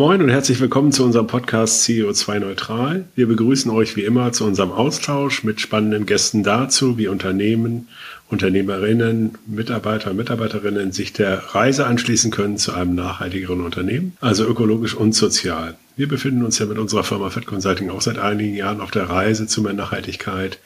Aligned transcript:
Moin 0.00 0.22
und 0.22 0.30
herzlich 0.30 0.58
willkommen 0.60 0.92
zu 0.92 1.04
unserem 1.04 1.26
Podcast 1.26 1.84
CEO2 1.84 2.38
Neutral. 2.38 3.04
Wir 3.16 3.28
begrüßen 3.28 3.70
euch 3.70 3.96
wie 3.96 4.04
immer 4.04 4.32
zu 4.32 4.46
unserem 4.46 4.72
Austausch 4.72 5.44
mit 5.44 5.60
spannenden 5.60 6.06
Gästen 6.06 6.42
dazu, 6.42 6.96
wie 6.96 7.06
Unternehmen, 7.06 7.86
Unternehmerinnen, 8.30 9.32
Mitarbeiter, 9.44 10.14
Mitarbeiterinnen 10.14 10.92
sich 10.92 11.12
der 11.12 11.54
Reise 11.54 11.86
anschließen 11.86 12.30
können 12.30 12.56
zu 12.56 12.72
einem 12.72 12.94
nachhaltigeren 12.94 13.60
Unternehmen, 13.60 14.16
also 14.22 14.46
ökologisch 14.46 14.94
und 14.94 15.14
sozial. 15.14 15.76
Wir 15.98 16.08
befinden 16.08 16.46
uns 16.46 16.58
ja 16.58 16.64
mit 16.64 16.78
unserer 16.78 17.04
Firma 17.04 17.28
Fed 17.28 17.44
Consulting 17.44 17.90
auch 17.90 18.00
seit 18.00 18.18
einigen 18.18 18.54
Jahren 18.54 18.80
auf 18.80 18.90
der 18.90 19.10
Reise 19.10 19.48
zu 19.48 19.60
mehr 19.60 19.74
Nachhaltigkeit. 19.74 20.60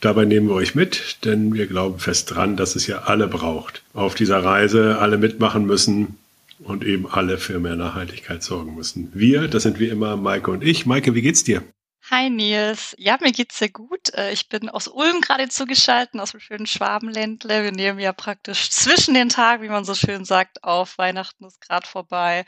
Dabei 0.00 0.24
nehmen 0.24 0.48
wir 0.48 0.54
euch 0.54 0.74
mit, 0.74 1.18
denn 1.26 1.52
wir 1.52 1.66
glauben 1.66 1.98
fest 1.98 2.34
dran, 2.34 2.56
dass 2.56 2.76
es 2.76 2.86
ja 2.86 3.02
alle 3.02 3.28
braucht. 3.28 3.82
Auf 3.92 4.14
dieser 4.14 4.42
Reise 4.42 5.00
alle 5.00 5.18
mitmachen 5.18 5.66
müssen, 5.66 6.16
und 6.64 6.84
eben 6.84 7.06
alle 7.06 7.38
für 7.38 7.60
mehr 7.60 7.76
Nachhaltigkeit 7.76 8.42
sorgen 8.42 8.74
müssen. 8.74 9.10
Wir, 9.14 9.48
das 9.48 9.62
sind 9.62 9.78
wie 9.78 9.88
immer 9.88 10.16
Maike 10.16 10.50
und 10.50 10.64
ich. 10.64 10.86
Maike, 10.86 11.14
wie 11.14 11.22
geht's 11.22 11.44
dir? 11.44 11.62
Hi 12.10 12.28
Nils. 12.28 12.94
Ja, 12.98 13.16
mir 13.20 13.32
geht's 13.32 13.58
sehr 13.58 13.70
gut. 13.70 14.12
Äh, 14.12 14.32
ich 14.32 14.50
bin 14.50 14.68
aus 14.68 14.88
Ulm 14.88 15.22
gerade 15.22 15.48
zugeschaltet, 15.48 16.20
aus 16.20 16.32
dem 16.32 16.40
schönen 16.40 16.66
Schwabenländle. 16.66 17.64
Wir 17.64 17.72
nehmen 17.72 17.98
ja 17.98 18.12
praktisch 18.12 18.68
zwischen 18.70 19.14
den 19.14 19.30
Tagen, 19.30 19.62
wie 19.62 19.70
man 19.70 19.86
so 19.86 19.94
schön 19.94 20.26
sagt, 20.26 20.64
auf. 20.64 20.98
Weihnachten 20.98 21.46
ist 21.46 21.62
gerade 21.62 21.86
vorbei. 21.86 22.44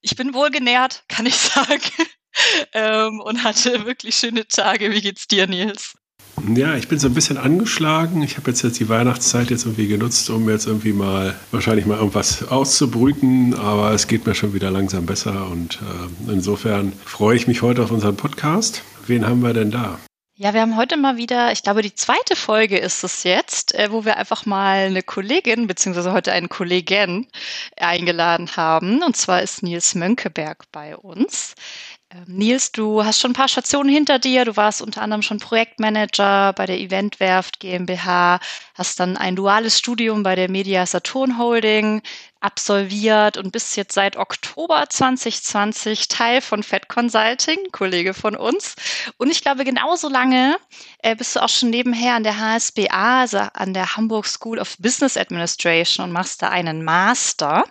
Ich 0.00 0.14
bin 0.14 0.32
wohlgenährt, 0.32 1.04
kann 1.08 1.26
ich 1.26 1.34
sagen. 1.36 1.82
Ähm, 2.72 3.20
und 3.20 3.42
hatte 3.42 3.84
wirklich 3.84 4.14
schöne 4.14 4.46
Tage. 4.46 4.92
Wie 4.92 5.00
geht's 5.00 5.26
dir, 5.26 5.48
Nils? 5.48 5.94
Ja, 6.48 6.74
ich 6.74 6.88
bin 6.88 6.98
so 6.98 7.08
ein 7.08 7.14
bisschen 7.14 7.36
angeschlagen. 7.36 8.22
Ich 8.22 8.36
habe 8.36 8.50
jetzt, 8.50 8.62
jetzt 8.62 8.80
die 8.80 8.88
Weihnachtszeit 8.88 9.50
jetzt 9.50 9.64
irgendwie 9.64 9.88
genutzt, 9.88 10.30
um 10.30 10.48
jetzt 10.48 10.66
irgendwie 10.66 10.92
mal 10.92 11.34
wahrscheinlich 11.50 11.86
mal 11.86 11.98
irgendwas 11.98 12.48
auszubrüten, 12.48 13.54
aber 13.54 13.92
es 13.92 14.06
geht 14.06 14.26
mir 14.26 14.34
schon 14.34 14.54
wieder 14.54 14.70
langsam 14.70 15.06
besser 15.06 15.48
und 15.50 15.80
äh, 16.28 16.32
insofern 16.32 16.92
freue 17.04 17.36
ich 17.36 17.46
mich 17.46 17.62
heute 17.62 17.82
auf 17.82 17.90
unseren 17.90 18.16
Podcast. 18.16 18.82
Wen 19.06 19.26
haben 19.26 19.42
wir 19.42 19.52
denn 19.52 19.70
da? 19.70 19.98
Ja, 20.42 20.54
wir 20.54 20.62
haben 20.62 20.78
heute 20.78 20.96
mal 20.96 21.18
wieder, 21.18 21.52
ich 21.52 21.62
glaube, 21.62 21.82
die 21.82 21.94
zweite 21.94 22.34
Folge 22.34 22.78
ist 22.78 23.04
es 23.04 23.24
jetzt, 23.24 23.74
äh, 23.74 23.92
wo 23.92 24.06
wir 24.06 24.16
einfach 24.16 24.46
mal 24.46 24.86
eine 24.86 25.02
Kollegin, 25.02 25.66
beziehungsweise 25.66 26.12
heute 26.12 26.32
einen 26.32 26.48
Kollegen 26.48 27.28
eingeladen 27.76 28.56
haben. 28.56 29.02
Und 29.02 29.18
zwar 29.18 29.42
ist 29.42 29.62
Nils 29.62 29.94
Mönkeberg 29.94 30.64
bei 30.72 30.96
uns. 30.96 31.54
Ähm, 32.12 32.24
Nils, 32.26 32.72
du 32.72 33.04
hast 33.04 33.20
schon 33.20 33.30
ein 33.30 33.34
paar 33.34 33.48
Stationen 33.48 33.88
hinter 33.88 34.18
dir. 34.18 34.44
Du 34.44 34.56
warst 34.56 34.82
unter 34.82 35.02
anderem 35.02 35.22
schon 35.22 35.38
Projektmanager 35.38 36.52
bei 36.54 36.66
der 36.66 36.78
Eventwerft 36.80 37.60
GmbH, 37.60 38.40
hast 38.74 38.98
dann 38.98 39.16
ein 39.16 39.36
duales 39.36 39.78
Studium 39.78 40.24
bei 40.24 40.34
der 40.34 40.50
Media 40.50 40.84
Saturn 40.86 41.38
Holding 41.38 42.02
absolviert 42.40 43.36
und 43.36 43.52
bist 43.52 43.76
jetzt 43.76 43.94
seit 43.94 44.16
Oktober 44.16 44.86
2020 44.88 46.08
Teil 46.08 46.40
von 46.40 46.64
Fed 46.64 46.88
Consulting, 46.88 47.58
Kollege 47.70 48.14
von 48.14 48.34
uns. 48.34 48.74
Und 49.18 49.30
ich 49.30 49.42
glaube, 49.42 49.64
genauso 49.64 50.08
lange 50.08 50.56
äh, 51.02 51.14
bist 51.14 51.36
du 51.36 51.40
auch 51.40 51.48
schon 51.48 51.70
nebenher 51.70 52.14
an 52.14 52.24
der 52.24 52.40
HSBA, 52.40 53.20
also 53.20 53.38
an 53.38 53.72
der 53.72 53.96
Hamburg 53.96 54.26
School 54.26 54.58
of 54.58 54.76
Business 54.78 55.16
Administration 55.16 56.06
und 56.06 56.12
machst 56.12 56.42
da 56.42 56.48
einen 56.48 56.82
Master 56.82 57.64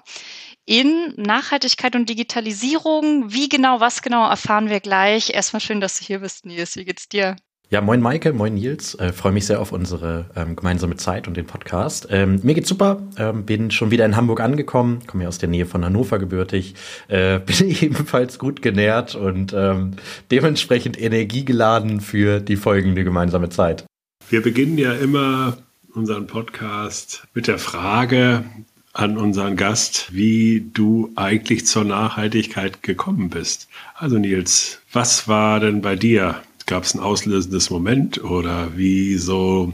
in 0.70 1.16
Nachhaltigkeit 1.18 1.96
und 1.96 2.08
Digitalisierung. 2.08 3.34
Wie 3.34 3.50
genau, 3.50 3.80
was 3.80 4.04
genau 4.04 4.30
erfahren 4.30 4.70
wir 4.70 4.80
gleich. 4.80 5.34
Erstmal 5.34 5.62
schön, 5.62 5.82
dass 5.82 5.98
du 5.98 6.06
hier 6.06 6.20
bist, 6.20 6.46
Nils. 6.46 6.76
Wie 6.76 6.86
geht's 6.86 7.10
dir? 7.10 7.38
Ja, 7.72 7.82
moin 7.82 8.02
Maike, 8.02 8.34
moin 8.34 8.54
Nils. 8.54 8.94
Äh, 8.94 9.12
Freue 9.12 9.32
mich 9.32 9.48
sehr 9.48 9.62
auf 9.62 9.72
unsere 9.72 10.30
ähm, 10.36 10.56
gemeinsame 10.56 10.96
Zeit 10.96 11.28
und 11.28 11.38
den 11.38 11.48
Podcast. 11.48 12.08
Ähm, 12.12 12.40
mir 12.44 12.54
geht's 12.54 12.70
super. 12.70 13.02
Ähm, 13.18 13.46
bin 13.46 13.72
schon 13.72 13.90
wieder 13.90 14.06
in 14.06 14.16
Hamburg 14.16 14.42
angekommen. 14.42 15.00
Komme 15.08 15.24
ja 15.24 15.30
aus 15.30 15.40
der 15.40 15.50
Nähe 15.50 15.66
von 15.66 15.84
Hannover 15.84 16.20
gebürtig. 16.20 16.76
Äh, 17.08 17.40
bin 17.46 17.76
ebenfalls 17.82 18.38
gut 18.38 18.62
genährt 18.62 19.16
und 19.16 19.54
ähm, 19.54 19.94
dementsprechend 20.30 21.02
energiegeladen 21.02 22.00
für 22.00 22.42
die 22.42 22.58
folgende 22.58 23.04
gemeinsame 23.04 23.50
Zeit. 23.50 23.86
Wir 24.30 24.44
beginnen 24.44 24.78
ja 24.78 24.94
immer 24.94 25.58
unseren 25.96 26.28
Podcast 26.28 27.28
mit 27.34 27.48
der 27.48 27.58
Frage, 27.58 28.44
an 28.94 29.18
unseren 29.18 29.56
Gast, 29.56 30.14
wie 30.14 30.70
du 30.74 31.12
eigentlich 31.16 31.66
zur 31.66 31.84
Nachhaltigkeit 31.84 32.84
gekommen 32.84 33.30
bist. 33.30 33.68
Also 33.96 34.18
Nils, 34.18 34.82
was 34.92 35.28
war 35.28 35.60
denn 35.60 35.82
bei 35.82 35.96
dir? 35.96 36.42
Gab 36.66 36.84
es 36.84 36.94
ein 36.94 37.00
auslösendes 37.00 37.70
Moment 37.70 38.24
oder 38.24 38.70
wieso 38.76 39.74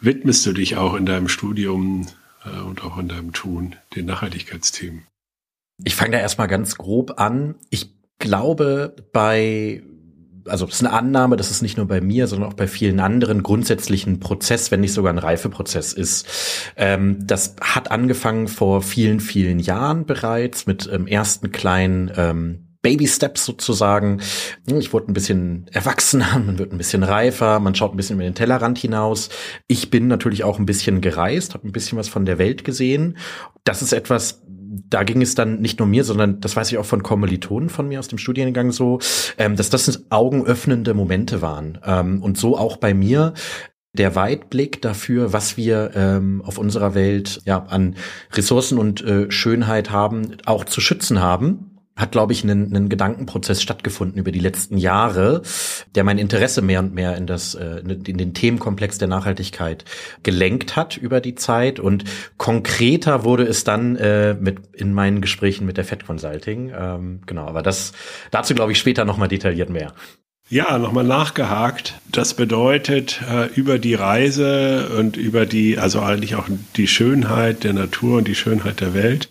widmest 0.00 0.44
du 0.46 0.52
dich 0.52 0.76
auch 0.76 0.94
in 0.94 1.06
deinem 1.06 1.28
Studium 1.28 2.06
äh, 2.44 2.60
und 2.60 2.82
auch 2.82 2.98
in 2.98 3.08
deinem 3.08 3.32
Tun 3.32 3.76
den 3.94 4.06
Nachhaltigkeitsthemen? 4.06 5.06
Ich 5.82 5.94
fange 5.94 6.12
da 6.12 6.18
erstmal 6.18 6.48
ganz 6.48 6.76
grob 6.76 7.20
an. 7.20 7.56
Ich 7.70 7.92
glaube, 8.18 8.94
bei 9.12 9.82
also 10.46 10.66
das 10.66 10.76
ist 10.76 10.84
eine 10.84 10.92
Annahme, 10.92 11.36
dass 11.36 11.50
es 11.50 11.62
nicht 11.62 11.76
nur 11.76 11.86
bei 11.86 12.00
mir, 12.00 12.26
sondern 12.26 12.50
auch 12.50 12.54
bei 12.54 12.66
vielen 12.66 13.00
anderen 13.00 13.42
grundsätzlichen 13.42 14.20
Prozess, 14.20 14.70
wenn 14.70 14.80
nicht 14.80 14.92
sogar 14.92 15.12
ein 15.12 15.18
Reifeprozess 15.18 15.92
ist. 15.92 16.26
Ähm, 16.76 17.26
das 17.26 17.56
hat 17.60 17.90
angefangen 17.90 18.48
vor 18.48 18.82
vielen, 18.82 19.20
vielen 19.20 19.58
Jahren 19.58 20.06
bereits 20.06 20.66
mit 20.66 20.88
ähm, 20.92 21.06
ersten 21.06 21.52
kleinen 21.52 22.12
ähm, 22.16 22.64
Baby 22.84 23.08
Steps 23.08 23.46
sozusagen. 23.46 24.20
Ich 24.66 24.92
wurde 24.92 25.10
ein 25.10 25.14
bisschen 25.14 25.66
erwachsener, 25.72 26.38
man 26.46 26.58
wird 26.58 26.70
ein 26.70 26.78
bisschen 26.78 27.02
reifer, 27.02 27.58
man 27.58 27.74
schaut 27.74 27.94
ein 27.94 27.96
bisschen 27.96 28.16
über 28.16 28.24
den 28.24 28.34
Tellerrand 28.34 28.78
hinaus. 28.78 29.30
Ich 29.66 29.90
bin 29.90 30.06
natürlich 30.06 30.44
auch 30.44 30.58
ein 30.58 30.66
bisschen 30.66 31.00
gereist, 31.00 31.54
habe 31.54 31.66
ein 31.66 31.72
bisschen 31.72 31.98
was 31.98 32.08
von 32.08 32.26
der 32.26 32.38
Welt 32.38 32.62
gesehen. 32.62 33.16
Das 33.64 33.80
ist 33.80 33.94
etwas, 33.94 34.42
da 34.88 35.02
ging 35.02 35.22
es 35.22 35.34
dann 35.34 35.60
nicht 35.60 35.78
nur 35.78 35.88
mir, 35.88 36.04
sondern 36.04 36.40
das 36.40 36.56
weiß 36.56 36.70
ich 36.72 36.78
auch 36.78 36.86
von 36.86 37.02
Kommilitonen 37.02 37.68
von 37.68 37.88
mir 37.88 37.98
aus 37.98 38.08
dem 38.08 38.18
Studiengang 38.18 38.72
so, 38.72 38.98
ähm, 39.38 39.56
dass 39.56 39.70
das 39.70 40.10
augenöffnende 40.10 40.94
Momente 40.94 41.42
waren. 41.42 41.78
Ähm, 41.84 42.22
und 42.22 42.38
so 42.38 42.56
auch 42.56 42.76
bei 42.76 42.94
mir 42.94 43.34
der 43.92 44.16
Weitblick 44.16 44.82
dafür, 44.82 45.32
was 45.32 45.56
wir 45.56 45.92
ähm, 45.94 46.42
auf 46.44 46.58
unserer 46.58 46.94
Welt 46.94 47.40
ja 47.44 47.64
an 47.64 47.94
Ressourcen 48.32 48.78
und 48.78 49.02
äh, 49.04 49.30
Schönheit 49.30 49.90
haben, 49.90 50.36
auch 50.46 50.64
zu 50.64 50.80
schützen 50.80 51.20
haben 51.20 51.73
hat, 51.96 52.12
glaube 52.12 52.32
ich, 52.32 52.42
einen, 52.42 52.74
einen 52.74 52.88
Gedankenprozess 52.88 53.62
stattgefunden 53.62 54.18
über 54.18 54.32
die 54.32 54.40
letzten 54.40 54.76
Jahre, 54.76 55.42
der 55.94 56.02
mein 56.02 56.18
Interesse 56.18 56.60
mehr 56.60 56.80
und 56.80 56.92
mehr 56.92 57.16
in 57.16 57.26
das, 57.26 57.54
äh, 57.54 57.82
in 57.86 58.18
den 58.18 58.34
Themenkomplex 58.34 58.98
der 58.98 59.08
Nachhaltigkeit 59.08 59.84
gelenkt 60.22 60.74
hat 60.74 60.96
über 60.96 61.20
die 61.20 61.36
Zeit. 61.36 61.78
Und 61.78 62.04
konkreter 62.36 63.24
wurde 63.24 63.44
es 63.44 63.62
dann 63.62 63.96
äh, 63.96 64.34
mit 64.34 64.58
in 64.72 64.92
meinen 64.92 65.20
Gesprächen 65.20 65.66
mit 65.66 65.76
der 65.76 65.84
Fed 65.84 66.04
Consulting. 66.04 66.72
Ähm, 66.76 67.20
genau, 67.26 67.46
aber 67.46 67.62
das 67.62 67.92
dazu 68.32 68.54
glaube 68.54 68.72
ich 68.72 68.78
später 68.78 69.04
nochmal 69.04 69.28
detailliert 69.28 69.70
mehr. 69.70 69.92
Ja, 70.50 70.78
nochmal 70.78 71.04
nachgehakt. 71.04 71.94
Das 72.10 72.34
bedeutet, 72.34 73.22
äh, 73.30 73.46
über 73.54 73.78
die 73.78 73.94
Reise 73.94 74.90
und 74.98 75.16
über 75.16 75.46
die, 75.46 75.78
also 75.78 76.00
eigentlich 76.00 76.34
auch 76.34 76.48
die 76.76 76.86
Schönheit 76.86 77.64
der 77.64 77.72
Natur 77.72 78.18
und 78.18 78.28
die 78.28 78.34
Schönheit 78.34 78.80
der 78.80 78.92
Welt, 78.92 79.30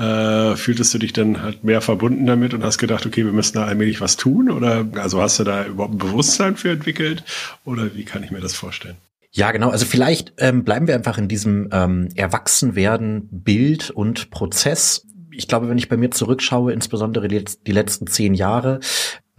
äh, 0.00 0.56
fühltest 0.56 0.94
du 0.94 0.98
dich 0.98 1.12
dann 1.12 1.42
halt 1.42 1.62
mehr 1.62 1.82
verbunden 1.82 2.24
damit 2.24 2.54
und 2.54 2.64
hast 2.64 2.78
gedacht, 2.78 3.04
okay, 3.04 3.24
wir 3.24 3.32
müssen 3.32 3.54
da 3.54 3.66
allmählich 3.66 4.00
was 4.00 4.16
tun? 4.16 4.50
Oder 4.50 4.86
also 4.94 5.20
hast 5.20 5.38
du 5.38 5.44
da 5.44 5.66
überhaupt 5.66 5.94
ein 5.94 5.98
Bewusstsein 5.98 6.56
für 6.56 6.70
entwickelt? 6.70 7.22
Oder 7.66 7.94
wie 7.94 8.04
kann 8.04 8.24
ich 8.24 8.30
mir 8.30 8.40
das 8.40 8.54
vorstellen? 8.54 8.96
Ja, 9.30 9.52
genau. 9.52 9.68
Also 9.68 9.84
vielleicht 9.84 10.32
ähm, 10.38 10.64
bleiben 10.64 10.86
wir 10.86 10.94
einfach 10.94 11.18
in 11.18 11.28
diesem 11.28 11.68
ähm, 11.70 12.08
Erwachsenwerden 12.14 13.28
Bild 13.30 13.90
und 13.90 14.30
Prozess. 14.30 15.06
Ich 15.32 15.46
glaube, 15.46 15.68
wenn 15.68 15.78
ich 15.78 15.88
bei 15.88 15.96
mir 15.96 16.10
zurückschaue, 16.10 16.72
insbesondere 16.72 17.28
die 17.28 17.72
letzten 17.72 18.06
zehn 18.06 18.34
Jahre, 18.34 18.80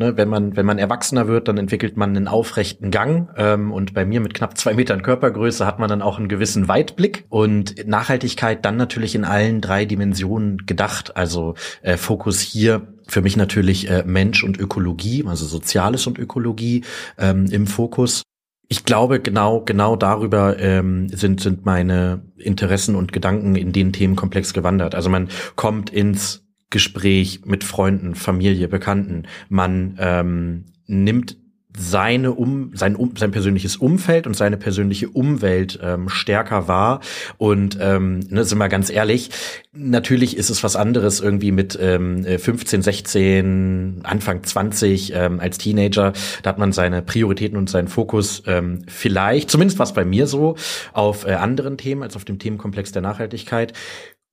Ne, 0.01 0.17
wenn 0.17 0.29
man 0.29 0.55
wenn 0.57 0.65
man 0.65 0.79
erwachsener 0.79 1.27
wird, 1.27 1.47
dann 1.47 1.59
entwickelt 1.59 1.95
man 1.95 2.17
einen 2.17 2.27
aufrechten 2.27 2.89
Gang 2.89 3.29
ähm, 3.37 3.71
und 3.71 3.93
bei 3.93 4.03
mir 4.03 4.19
mit 4.19 4.33
knapp 4.33 4.57
zwei 4.57 4.73
Metern 4.73 5.03
Körpergröße 5.03 5.63
hat 5.63 5.77
man 5.77 5.89
dann 5.89 6.01
auch 6.01 6.17
einen 6.17 6.27
gewissen 6.27 6.67
Weitblick 6.67 7.25
und 7.29 7.87
Nachhaltigkeit 7.87 8.65
dann 8.65 8.77
natürlich 8.77 9.13
in 9.13 9.25
allen 9.25 9.61
drei 9.61 9.85
Dimensionen 9.85 10.65
gedacht. 10.65 11.15
Also 11.15 11.53
äh, 11.83 11.97
Fokus 11.97 12.39
hier 12.39 12.87
für 13.07 13.21
mich 13.21 13.37
natürlich 13.37 13.91
äh, 13.91 14.03
Mensch 14.03 14.43
und 14.43 14.59
Ökologie, 14.59 15.23
also 15.27 15.45
Soziales 15.45 16.07
und 16.07 16.17
Ökologie 16.17 16.83
ähm, 17.19 17.45
im 17.51 17.67
Fokus. 17.67 18.23
Ich 18.67 18.83
glaube, 18.83 19.19
genau, 19.19 19.61
genau 19.61 19.95
darüber 19.95 20.57
ähm, 20.57 21.09
sind, 21.09 21.41
sind 21.41 21.63
meine 21.63 22.23
Interessen 22.37 22.95
und 22.95 23.13
Gedanken 23.13 23.55
in 23.55 23.71
den 23.71 23.93
Themenkomplex 23.93 24.53
gewandert. 24.53 24.95
Also 24.95 25.11
man 25.11 25.29
kommt 25.55 25.91
ins 25.91 26.43
Gespräch 26.71 27.41
mit 27.45 27.63
Freunden, 27.63 28.15
Familie, 28.15 28.67
Bekannten. 28.67 29.27
Man 29.49 29.97
ähm, 29.99 30.65
nimmt 30.87 31.37
seine 31.77 32.33
um 32.33 32.71
sein 32.73 32.95
um 32.95 33.15
sein 33.15 33.31
persönliches 33.31 33.77
Umfeld 33.77 34.27
und 34.27 34.35
seine 34.35 34.57
persönliche 34.57 35.09
Umwelt 35.09 35.79
ähm, 35.81 36.09
stärker 36.09 36.67
wahr. 36.67 36.99
Und 37.37 37.77
ähm, 37.79 38.19
ne, 38.29 38.43
sind 38.43 38.57
wir 38.57 38.69
ganz 38.69 38.89
ehrlich 38.89 39.29
natürlich 39.73 40.35
ist 40.35 40.49
es 40.49 40.63
was 40.63 40.75
anderes 40.75 41.21
irgendwie 41.21 41.51
mit 41.51 41.77
ähm, 41.81 42.25
15 42.25 42.81
16 42.81 44.01
Anfang 44.03 44.43
20 44.43 45.13
ähm, 45.15 45.39
als 45.39 45.57
Teenager. 45.57 46.13
Da 46.43 46.49
hat 46.49 46.57
man 46.57 46.73
seine 46.73 47.01
Prioritäten 47.01 47.57
und 47.57 47.69
seinen 47.69 47.87
Fokus 47.87 48.43
ähm, 48.47 48.83
vielleicht 48.87 49.49
zumindest 49.49 49.79
was 49.79 49.93
bei 49.93 50.03
mir 50.03 50.27
so 50.27 50.55
auf 50.93 51.25
äh, 51.25 51.33
anderen 51.33 51.77
Themen 51.77 52.03
als 52.03 52.15
auf 52.15 52.25
dem 52.25 52.39
Themenkomplex 52.39 52.91
der 52.91 53.01
Nachhaltigkeit 53.01 53.73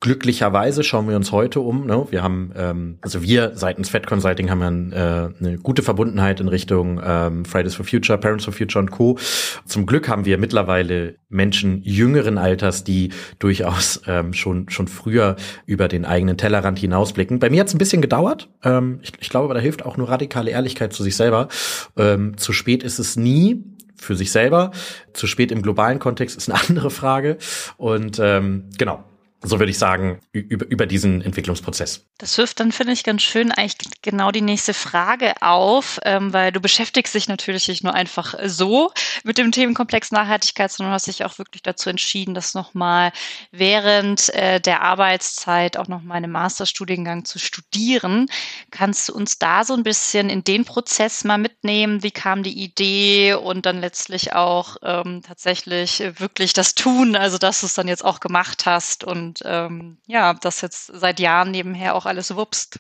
Glücklicherweise 0.01 0.85
schauen 0.85 1.09
wir 1.09 1.17
uns 1.17 1.33
heute 1.33 1.59
um. 1.59 1.85
Ne? 1.85 2.07
Wir 2.11 2.23
haben, 2.23 2.53
ähm, 2.57 2.99
also 3.01 3.21
wir 3.21 3.57
seitens 3.57 3.89
Fed 3.89 4.07
Consulting 4.07 4.49
haben 4.49 4.93
ja 4.93 5.27
äh, 5.27 5.31
eine 5.41 5.59
gute 5.59 5.83
Verbundenheit 5.83 6.39
in 6.39 6.47
Richtung 6.47 7.01
ähm, 7.05 7.45
Fridays 7.45 7.75
for 7.75 7.85
Future, 7.85 8.17
Parents 8.17 8.45
for 8.45 8.55
Future 8.55 8.81
und 8.81 8.93
Co. 8.93 9.19
Zum 9.67 9.87
Glück 9.87 10.09
haben 10.09 10.25
wir 10.25 10.39
mittlerweile 10.39 11.17
Menschen 11.29 11.83
jüngeren 11.83 12.39
Alters, 12.39 12.85
die 12.85 13.11
durchaus 13.41 14.01
ähm, 14.07 14.35
schon 14.35 14.69
schon 14.69 14.87
früher 14.87 15.35
über 15.67 15.89
den 15.89 16.05
eigenen 16.05 16.37
Tellerrand 16.37 16.79
hinausblicken. 16.79 17.41
Bei 17.41 17.51
mir 17.51 17.59
hat 17.59 17.67
es 17.67 17.75
ein 17.75 17.79
bisschen 17.79 18.01
gedauert. 18.01 18.49
Ähm, 18.63 19.01
ich, 19.03 19.13
ich 19.19 19.31
glaube, 19.31 19.47
aber 19.47 19.55
da 19.55 19.61
hilft 19.61 19.85
auch 19.85 19.97
nur 19.97 20.09
radikale 20.09 20.53
Ehrlichkeit 20.53 20.93
zu 20.93 21.03
sich 21.03 21.17
selber. 21.17 21.49
Ähm, 21.97 22.37
zu 22.37 22.53
spät 22.53 22.85
ist 22.85 23.01
es 23.01 23.17
nie 23.17 23.65
für 23.97 24.15
sich 24.15 24.31
selber. 24.31 24.71
Zu 25.13 25.27
spät 25.27 25.51
im 25.51 25.61
globalen 25.61 25.99
Kontext 25.99 26.37
ist 26.37 26.49
eine 26.49 26.61
andere 26.69 26.91
Frage. 26.91 27.39
Und 27.77 28.21
ähm, 28.23 28.71
genau, 28.79 29.03
so 29.43 29.61
würde 29.61 29.71
ich 29.71 29.79
sagen, 29.79 30.21
über, 30.33 30.67
über 30.67 30.87
diesen 30.87 31.23
Entwicklungsprozess. 31.23 32.05
Das 32.19 32.37
wirft 32.39 32.59
dann, 32.59 32.73
finde 32.73 32.93
ich, 32.93 33.05
ganz 33.05 33.23
schön 33.23 33.53
eigentlich 33.53 33.77
genau 34.03 34.33
die 34.33 34.41
nächste 34.41 34.75
Frage 34.75 35.41
auf, 35.41 36.01
ähm, 36.05 36.33
weil 36.33 36.51
du 36.51 36.61
beschäftigst 36.61 37.15
dich 37.15 37.29
natürlich 37.29 37.69
nicht 37.69 37.85
nur 37.85 37.95
einfach 37.95 38.35
so 38.45 38.91
mit 39.23 39.39
dem 39.39 39.53
Themenkomplex 39.53 40.11
Nachhaltigkeit, 40.11 40.73
sondern 40.73 40.93
hast 40.93 41.07
dich 41.07 41.25
auch 41.25 41.39
wirklich 41.39 41.63
dazu 41.63 41.89
entschieden, 41.89 42.35
das 42.35 42.55
nochmal 42.55 43.13
während 43.53 44.29
äh, 44.35 44.61
der 44.61 44.83
Arbeitszeit 44.83 45.77
auch 45.77 45.87
nochmal 45.87 46.17
einen 46.17 46.33
Masterstudiengang 46.33 47.25
zu 47.25 47.39
studieren. 47.39 48.27
Kannst 48.73 49.09
du 49.09 49.15
uns 49.15 49.39
da 49.39 49.63
so 49.63 49.75
ein 49.75 49.85
bisschen 49.85 50.31
in 50.31 50.43
den 50.43 50.65
Prozess 50.65 51.23
mal 51.23 51.39
mitnehmen? 51.39 52.03
Wie 52.03 52.11
kam 52.11 52.43
die 52.43 52.61
Idee 52.61 53.35
und 53.35 53.67
dann 53.67 53.81
letztlich 53.81 54.33
auch 54.33 54.79
ähm, 54.83 55.23
tatsächlich 55.25 56.03
wirklich 56.19 56.55
das 56.55 56.75
Tun, 56.75 57.15
also 57.15 57.39
dass 57.39 57.61
du 57.61 57.67
es 57.67 57.75
dann 57.75 57.87
jetzt 57.87 58.05
auch 58.05 58.19
gemacht 58.19 58.67
hast 58.67 59.05
und 59.05 59.28
und 59.29 59.43
ähm, 59.45 59.99
ja, 60.07 60.35
das 60.35 60.61
jetzt 60.63 60.87
seit 60.95 61.21
Jahren 61.21 61.51
nebenher 61.51 61.95
auch 61.95 62.07
alles 62.07 62.35
wupst. 62.35 62.79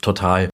Total. 0.00 0.48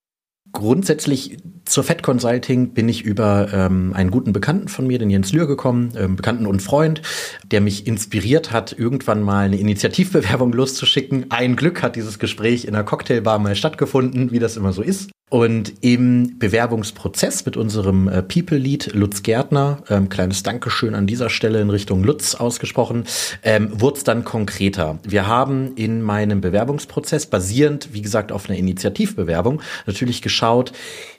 Grundsätzlich 0.50 1.38
zur 1.64 1.84
Fed 1.84 2.02
Consulting 2.02 2.74
bin 2.74 2.88
ich 2.88 3.02
über 3.02 3.48
ähm, 3.52 3.92
einen 3.94 4.10
guten 4.10 4.32
Bekannten 4.32 4.68
von 4.68 4.86
mir, 4.86 4.98
den 4.98 5.08
Jens 5.08 5.32
Lühr, 5.32 5.46
gekommen, 5.46 5.94
ähm, 5.96 6.16
Bekannten 6.16 6.46
und 6.46 6.60
Freund, 6.60 7.00
der 7.44 7.60
mich 7.60 7.86
inspiriert 7.86 8.50
hat, 8.50 8.72
irgendwann 8.76 9.22
mal 9.22 9.46
eine 9.46 9.58
Initiativbewerbung 9.58 10.52
loszuschicken. 10.52 11.30
Ein 11.30 11.56
Glück 11.56 11.82
hat 11.82 11.96
dieses 11.96 12.18
Gespräch 12.18 12.64
in 12.64 12.74
einer 12.74 12.84
Cocktailbar 12.84 13.38
mal 13.38 13.54
stattgefunden, 13.54 14.32
wie 14.32 14.40
das 14.40 14.56
immer 14.56 14.72
so 14.72 14.82
ist. 14.82 15.10
Und 15.32 15.72
im 15.80 16.38
Bewerbungsprozess 16.38 17.46
mit 17.46 17.56
unserem 17.56 18.06
äh, 18.06 18.22
People 18.22 18.58
Lead 18.58 18.92
Lutz 18.92 19.22
Gärtner, 19.22 19.78
ähm, 19.88 20.10
kleines 20.10 20.42
Dankeschön 20.42 20.94
an 20.94 21.06
dieser 21.06 21.30
Stelle 21.30 21.62
in 21.62 21.70
Richtung 21.70 22.04
Lutz 22.04 22.34
ausgesprochen, 22.34 23.04
ähm, 23.42 23.80
wurde 23.80 23.96
es 23.96 24.04
dann 24.04 24.24
konkreter. 24.24 24.98
Wir 25.04 25.26
haben 25.26 25.74
in 25.74 26.02
meinem 26.02 26.42
Bewerbungsprozess 26.42 27.24
basierend, 27.24 27.94
wie 27.94 28.02
gesagt, 28.02 28.30
auf 28.30 28.50
einer 28.50 28.58
Initiativbewerbung 28.58 29.62
natürlich 29.86 30.20
geschaut, 30.20 30.72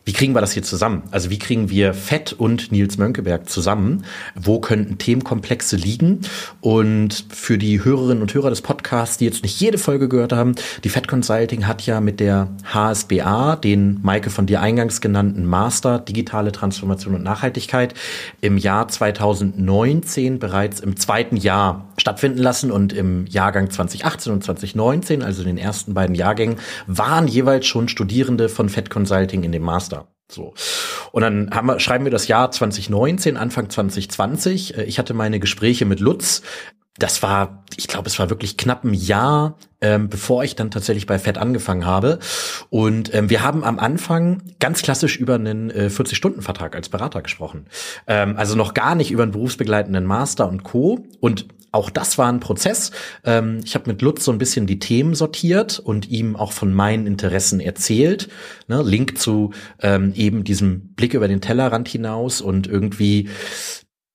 wie 0.05 0.11
kriegen 0.11 0.35
wir 0.35 0.41
das 0.41 0.51
hier 0.51 0.63
zusammen? 0.63 1.03
Also 1.11 1.29
wie 1.29 1.39
kriegen 1.39 1.69
wir 1.69 1.93
Fett 1.93 2.33
und 2.33 2.73
Nils 2.73 2.97
Mönckeberg 2.97 3.49
zusammen? 3.49 4.03
Wo 4.35 4.59
könnten 4.59 4.97
Themenkomplexe 4.97 5.77
liegen? 5.77 6.21
Und 6.59 7.25
für 7.29 7.57
die 7.57 7.83
Hörerinnen 7.83 8.21
und 8.21 8.33
Hörer 8.33 8.49
des 8.49 8.61
Podcasts, 8.61 9.17
die 9.17 9.25
jetzt 9.25 9.43
nicht 9.43 9.59
jede 9.61 9.77
Folge 9.77 10.09
gehört 10.09 10.33
haben, 10.33 10.55
die 10.83 10.89
Fett 10.89 11.07
Consulting 11.07 11.67
hat 11.67 11.85
ja 11.85 12.01
mit 12.01 12.19
der 12.19 12.49
HSBA 12.73 13.55
den 13.55 13.99
Maike 14.01 14.29
von 14.29 14.45
dir 14.45 14.61
eingangs 14.61 14.99
genannten 14.99 15.45
Master 15.45 15.99
Digitale 15.99 16.51
Transformation 16.51 17.15
und 17.15 17.23
Nachhaltigkeit 17.23 17.93
im 18.41 18.57
Jahr 18.57 18.89
2019 18.89 20.37
bereits 20.39 20.81
im 20.81 20.97
zweiten 20.97 21.37
Jahr 21.37 21.87
stattfinden 21.97 22.39
lassen 22.39 22.71
und 22.71 22.91
im 22.91 23.25
Jahrgang 23.27 23.69
2018 23.69 24.33
und 24.33 24.43
2019, 24.43 25.21
also 25.21 25.41
in 25.43 25.47
den 25.47 25.57
ersten 25.57 25.93
beiden 25.93 26.15
Jahrgängen, 26.15 26.57
waren 26.87 27.27
jeweils 27.27 27.65
schon 27.65 27.87
Studierende 27.87 28.49
von 28.49 28.67
Fed 28.67 28.89
Consulting 28.89 29.43
in 29.43 29.51
dem 29.51 29.63
Master. 29.63 29.92
So. 30.31 30.53
Und 31.11 31.21
dann 31.21 31.51
haben 31.51 31.67
wir, 31.67 31.79
schreiben 31.79 32.05
wir 32.05 32.11
das 32.11 32.27
Jahr 32.27 32.49
2019, 32.51 33.37
Anfang 33.37 33.69
2020. 33.69 34.77
Ich 34.77 34.99
hatte 34.99 35.13
meine 35.13 35.39
Gespräche 35.39 35.85
mit 35.85 35.99
Lutz 35.99 36.41
das 36.99 37.23
war, 37.23 37.63
ich 37.75 37.87
glaube, 37.87 38.07
es 38.07 38.19
war 38.19 38.29
wirklich 38.29 38.55
knapp 38.55 38.83
ein 38.83 38.93
Jahr, 38.93 39.57
ähm, 39.81 40.09
bevor 40.09 40.43
ich 40.43 40.55
dann 40.55 40.69
tatsächlich 40.69 41.07
bei 41.07 41.17
FED 41.17 41.39
angefangen 41.39 41.85
habe. 41.85 42.19
Und 42.69 43.13
ähm, 43.15 43.31
wir 43.31 43.41
haben 43.41 43.63
am 43.63 43.79
Anfang 43.79 44.43
ganz 44.59 44.83
klassisch 44.83 45.17
über 45.17 45.35
einen 45.35 45.71
äh, 45.71 45.89
40-Stunden-Vertrag 45.91 46.75
als 46.75 46.89
Berater 46.89 47.23
gesprochen. 47.23 47.65
Ähm, 48.05 48.35
also 48.37 48.55
noch 48.55 48.75
gar 48.75 48.93
nicht 48.93 49.09
über 49.09 49.23
einen 49.23 49.31
berufsbegleitenden 49.31 50.05
Master 50.05 50.47
und 50.47 50.63
Co. 50.63 51.03
Und 51.19 51.47
auch 51.73 51.89
das 51.89 52.17
war 52.17 52.31
ein 52.31 52.39
Prozess. 52.39 52.91
Ähm, 53.25 53.59
ich 53.65 53.75
habe 53.75 53.89
mit 53.89 54.01
Lutz 54.01 54.23
so 54.23 54.31
ein 54.31 54.37
bisschen 54.37 54.67
die 54.67 54.79
Themen 54.79 55.15
sortiert 55.15 55.79
und 55.79 56.07
ihm 56.07 56.35
auch 56.35 56.51
von 56.51 56.73
meinen 56.73 57.07
Interessen 57.07 57.59
erzählt. 57.59 58.29
Ne, 58.67 58.81
Link 58.83 59.17
zu 59.17 59.51
ähm, 59.81 60.13
eben 60.15 60.43
diesem 60.43 60.93
Blick 60.93 61.15
über 61.15 61.27
den 61.27 61.41
Tellerrand 61.41 61.87
hinaus 61.87 62.41
und 62.41 62.67
irgendwie 62.67 63.29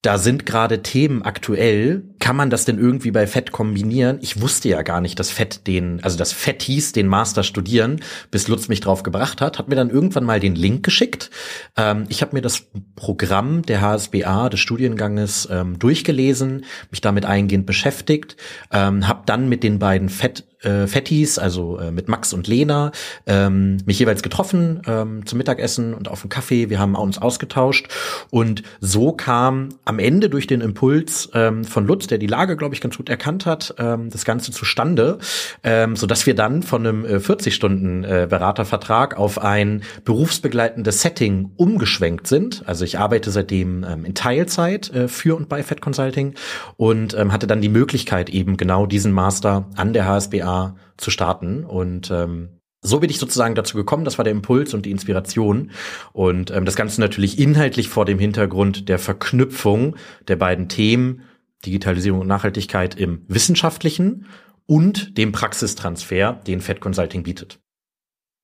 da 0.02 0.16
sind 0.16 0.46
gerade 0.46 0.82
Themen 0.82 1.22
aktuell. 1.22 2.04
Kann 2.20 2.36
man 2.36 2.50
das 2.50 2.64
denn 2.64 2.78
irgendwie 2.78 3.10
bei 3.10 3.26
Fett 3.26 3.50
kombinieren? 3.50 4.18
Ich 4.22 4.40
wusste 4.40 4.68
ja 4.68 4.82
gar 4.82 5.00
nicht, 5.00 5.18
dass 5.18 5.30
Fett 5.30 5.66
den, 5.66 6.02
also 6.04 6.16
dass 6.16 6.32
Fett 6.32 6.62
hieß, 6.62 6.92
den 6.92 7.08
Master 7.08 7.42
studieren, 7.42 8.00
bis 8.30 8.46
Lutz 8.46 8.68
mich 8.68 8.80
drauf 8.80 9.02
gebracht 9.02 9.40
hat. 9.40 9.58
Hat 9.58 9.68
mir 9.68 9.74
dann 9.74 9.90
irgendwann 9.90 10.24
mal 10.24 10.38
den 10.38 10.54
Link 10.54 10.84
geschickt. 10.84 11.30
Ähm, 11.76 12.04
ich 12.08 12.22
habe 12.22 12.36
mir 12.36 12.42
das 12.42 12.66
Programm 12.94 13.62
der 13.62 13.80
HSBA 13.80 14.48
des 14.50 14.60
Studienganges 14.60 15.48
ähm, 15.50 15.80
durchgelesen, 15.80 16.64
mich 16.90 17.00
damit 17.00 17.24
eingehend 17.24 17.66
beschäftigt, 17.66 18.36
ähm, 18.72 19.08
habe 19.08 19.22
dann 19.26 19.48
mit 19.48 19.64
den 19.64 19.80
beiden 19.80 20.10
Fett 20.10 20.44
äh, 20.62 20.86
Fettis, 20.86 21.38
also 21.38 21.78
äh, 21.78 21.90
mit 21.90 22.08
Max 22.08 22.32
und 22.32 22.48
Lena, 22.48 22.92
ähm, 23.26 23.78
mich 23.86 23.98
jeweils 23.98 24.22
getroffen 24.22 24.82
ähm, 24.86 25.24
zum 25.26 25.38
Mittagessen 25.38 25.94
und 25.94 26.08
auf 26.08 26.22
dem 26.22 26.30
Kaffee. 26.30 26.70
Wir 26.70 26.78
haben 26.78 26.94
uns 26.94 27.18
ausgetauscht 27.18 27.88
und 28.30 28.62
so 28.80 29.12
kam 29.12 29.68
am 29.84 29.98
Ende 29.98 30.28
durch 30.28 30.46
den 30.46 30.60
Impuls 30.60 31.30
ähm, 31.34 31.64
von 31.64 31.86
Lutz, 31.86 32.06
der 32.08 32.18
die 32.18 32.26
Lage, 32.26 32.56
glaube 32.56 32.74
ich, 32.74 32.80
ganz 32.80 32.96
gut 32.96 33.08
erkannt 33.08 33.46
hat, 33.46 33.74
ähm, 33.78 34.10
das 34.10 34.24
Ganze 34.24 34.50
zustande, 34.50 35.18
ähm, 35.62 35.94
so 35.94 36.06
dass 36.06 36.26
wir 36.26 36.34
dann 36.34 36.62
von 36.62 36.86
einem 36.86 37.04
äh, 37.04 37.20
40 37.20 37.54
Stunden 37.54 38.04
äh, 38.04 38.26
Beratervertrag 38.28 39.16
auf 39.16 39.38
ein 39.38 39.82
berufsbegleitendes 40.04 41.02
Setting 41.02 41.52
umgeschwenkt 41.56 42.26
sind. 42.26 42.64
Also 42.66 42.84
ich 42.84 42.98
arbeite 42.98 43.30
seitdem 43.30 43.84
ähm, 43.84 44.04
in 44.04 44.14
Teilzeit 44.14 44.92
äh, 44.92 45.08
für 45.08 45.36
und 45.36 45.48
bei 45.48 45.62
Fed 45.62 45.80
Consulting 45.80 46.34
und 46.76 47.14
ähm, 47.14 47.32
hatte 47.32 47.46
dann 47.46 47.60
die 47.60 47.68
Möglichkeit 47.68 48.28
eben 48.30 48.56
genau 48.56 48.86
diesen 48.86 49.12
Master 49.12 49.68
an 49.76 49.92
der 49.92 50.06
HSBA 50.06 50.47
GmbH 50.48 50.76
zu 50.96 51.10
starten. 51.10 51.64
Und 51.64 52.10
ähm, 52.10 52.60
so 52.80 53.00
bin 53.00 53.10
ich 53.10 53.18
sozusagen 53.18 53.54
dazu 53.54 53.76
gekommen. 53.76 54.04
Das 54.04 54.18
war 54.18 54.24
der 54.24 54.32
Impuls 54.32 54.74
und 54.74 54.86
die 54.86 54.90
Inspiration. 54.90 55.70
Und 56.12 56.50
ähm, 56.50 56.64
das 56.64 56.76
Ganze 56.76 57.00
natürlich 57.00 57.38
inhaltlich 57.38 57.88
vor 57.88 58.04
dem 58.04 58.18
Hintergrund 58.18 58.88
der 58.88 58.98
Verknüpfung 58.98 59.96
der 60.26 60.36
beiden 60.36 60.68
Themen 60.68 61.22
Digitalisierung 61.66 62.20
und 62.20 62.28
Nachhaltigkeit 62.28 62.94
im 62.94 63.24
wissenschaftlichen 63.26 64.26
und 64.66 65.18
dem 65.18 65.32
Praxistransfer, 65.32 66.34
den 66.46 66.60
Fed 66.60 66.80
Consulting 66.80 67.24
bietet. 67.24 67.58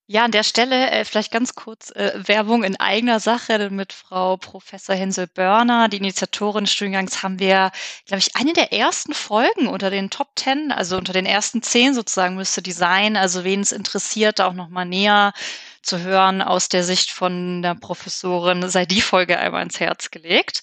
Ja, 0.06 0.24
an 0.26 0.32
der 0.32 0.42
Stelle 0.42 0.90
äh, 0.90 1.04
vielleicht 1.06 1.32
ganz 1.32 1.54
kurz 1.54 1.90
äh, 1.92 2.12
Werbung 2.26 2.62
in 2.62 2.76
eigener 2.76 3.20
Sache 3.20 3.70
mit 3.70 3.94
Frau 3.94 4.36
Professor 4.36 4.94
Hensel 4.94 5.26
Börner, 5.26 5.88
die 5.88 5.96
Initiatorin 5.96 6.64
des 6.64 6.74
Studiengangs, 6.74 7.22
haben 7.22 7.38
wir, 7.38 7.70
glaube 8.04 8.18
ich, 8.18 8.36
eine 8.36 8.52
der 8.52 8.70
ersten 8.74 9.14
Folgen 9.14 9.66
unter 9.66 9.88
den 9.88 10.10
Top 10.10 10.36
Ten, 10.36 10.72
also 10.72 10.98
unter 10.98 11.14
den 11.14 11.24
ersten 11.24 11.62
zehn 11.62 11.94
sozusagen 11.94 12.36
müsste 12.36 12.60
die 12.60 12.72
sein. 12.72 13.16
Also 13.16 13.44
wen 13.44 13.60
es 13.62 13.72
interessiert, 13.72 14.42
auch 14.42 14.52
nochmal 14.52 14.84
näher 14.84 15.32
zu 15.80 15.98
hören 16.00 16.42
aus 16.42 16.68
der 16.68 16.84
Sicht 16.84 17.10
von 17.10 17.62
der 17.62 17.74
Professorin, 17.74 18.68
sei 18.68 18.84
die 18.84 19.00
Folge 19.00 19.38
einmal 19.38 19.62
ins 19.62 19.80
Herz 19.80 20.10
gelegt. 20.10 20.62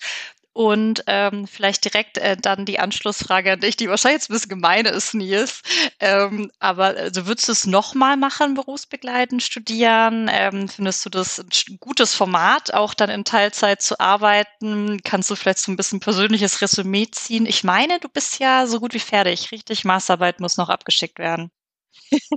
Und 0.53 1.03
ähm, 1.07 1.47
vielleicht 1.47 1.85
direkt 1.85 2.17
äh, 2.17 2.35
dann 2.35 2.65
die 2.65 2.77
Anschlussfrage 2.77 3.53
an 3.53 3.61
dich, 3.61 3.77
die 3.77 3.87
wahrscheinlich 3.87 4.21
jetzt 4.21 4.29
ein 4.29 4.33
bisschen 4.33 4.49
gemein 4.49 4.85
ist, 4.85 5.13
Nils. 5.13 5.61
Ähm, 6.01 6.51
aber 6.59 6.87
also 6.97 7.25
würdest 7.25 7.47
du 7.47 7.53
es 7.53 7.65
nochmal 7.67 8.17
machen, 8.17 8.55
berufsbegleitend 8.55 9.41
studieren? 9.41 10.29
Ähm, 10.29 10.67
findest 10.67 11.05
du 11.05 11.09
das 11.09 11.39
ein 11.39 11.77
gutes 11.79 12.15
Format, 12.15 12.73
auch 12.73 12.93
dann 12.93 13.09
in 13.09 13.23
Teilzeit 13.23 13.81
zu 13.81 13.99
arbeiten? 14.01 14.99
Kannst 15.03 15.29
du 15.29 15.35
vielleicht 15.35 15.59
so 15.59 15.71
ein 15.71 15.77
bisschen 15.77 16.01
persönliches 16.01 16.61
Resümee 16.61 17.09
ziehen? 17.09 17.45
Ich 17.45 17.63
meine, 17.63 17.99
du 17.99 18.09
bist 18.09 18.39
ja 18.39 18.67
so 18.67 18.79
gut 18.81 18.93
wie 18.93 18.99
fertig, 18.99 19.51
richtig? 19.53 19.85
Maßarbeit 19.85 20.41
muss 20.41 20.57
noch 20.57 20.69
abgeschickt 20.69 21.17
werden. 21.19 21.49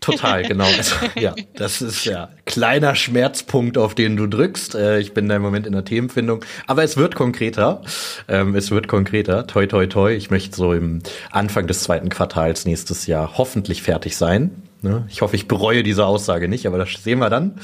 Total, 0.00 0.42
genau. 0.42 0.64
Also, 0.76 0.96
ja, 1.18 1.34
das 1.54 1.82
ist 1.82 2.04
ja 2.04 2.30
kleiner 2.46 2.94
Schmerzpunkt, 2.94 3.78
auf 3.78 3.94
den 3.94 4.16
du 4.16 4.26
drückst. 4.26 4.74
Äh, 4.74 5.00
ich 5.00 5.14
bin 5.14 5.28
da 5.28 5.36
im 5.36 5.42
Moment 5.42 5.66
in 5.66 5.72
der 5.72 5.84
Themenfindung, 5.84 6.44
aber 6.66 6.84
es 6.84 6.96
wird 6.96 7.14
konkreter. 7.14 7.82
Ähm, 8.28 8.54
es 8.54 8.70
wird 8.70 8.88
konkreter. 8.88 9.46
Toi, 9.46 9.66
toi, 9.66 9.86
toi. 9.86 10.14
Ich 10.14 10.30
möchte 10.30 10.56
so 10.56 10.72
im 10.72 11.00
Anfang 11.30 11.66
des 11.66 11.82
zweiten 11.82 12.08
Quartals 12.08 12.64
nächstes 12.64 13.06
Jahr 13.06 13.36
hoffentlich 13.36 13.82
fertig 13.82 14.16
sein. 14.16 14.62
Ne? 14.82 15.06
Ich 15.10 15.22
hoffe, 15.22 15.36
ich 15.36 15.48
bereue 15.48 15.82
diese 15.82 16.04
Aussage 16.04 16.48
nicht, 16.48 16.66
aber 16.66 16.78
das 16.78 16.90
sehen 17.02 17.18
wir 17.18 17.30
dann. 17.30 17.58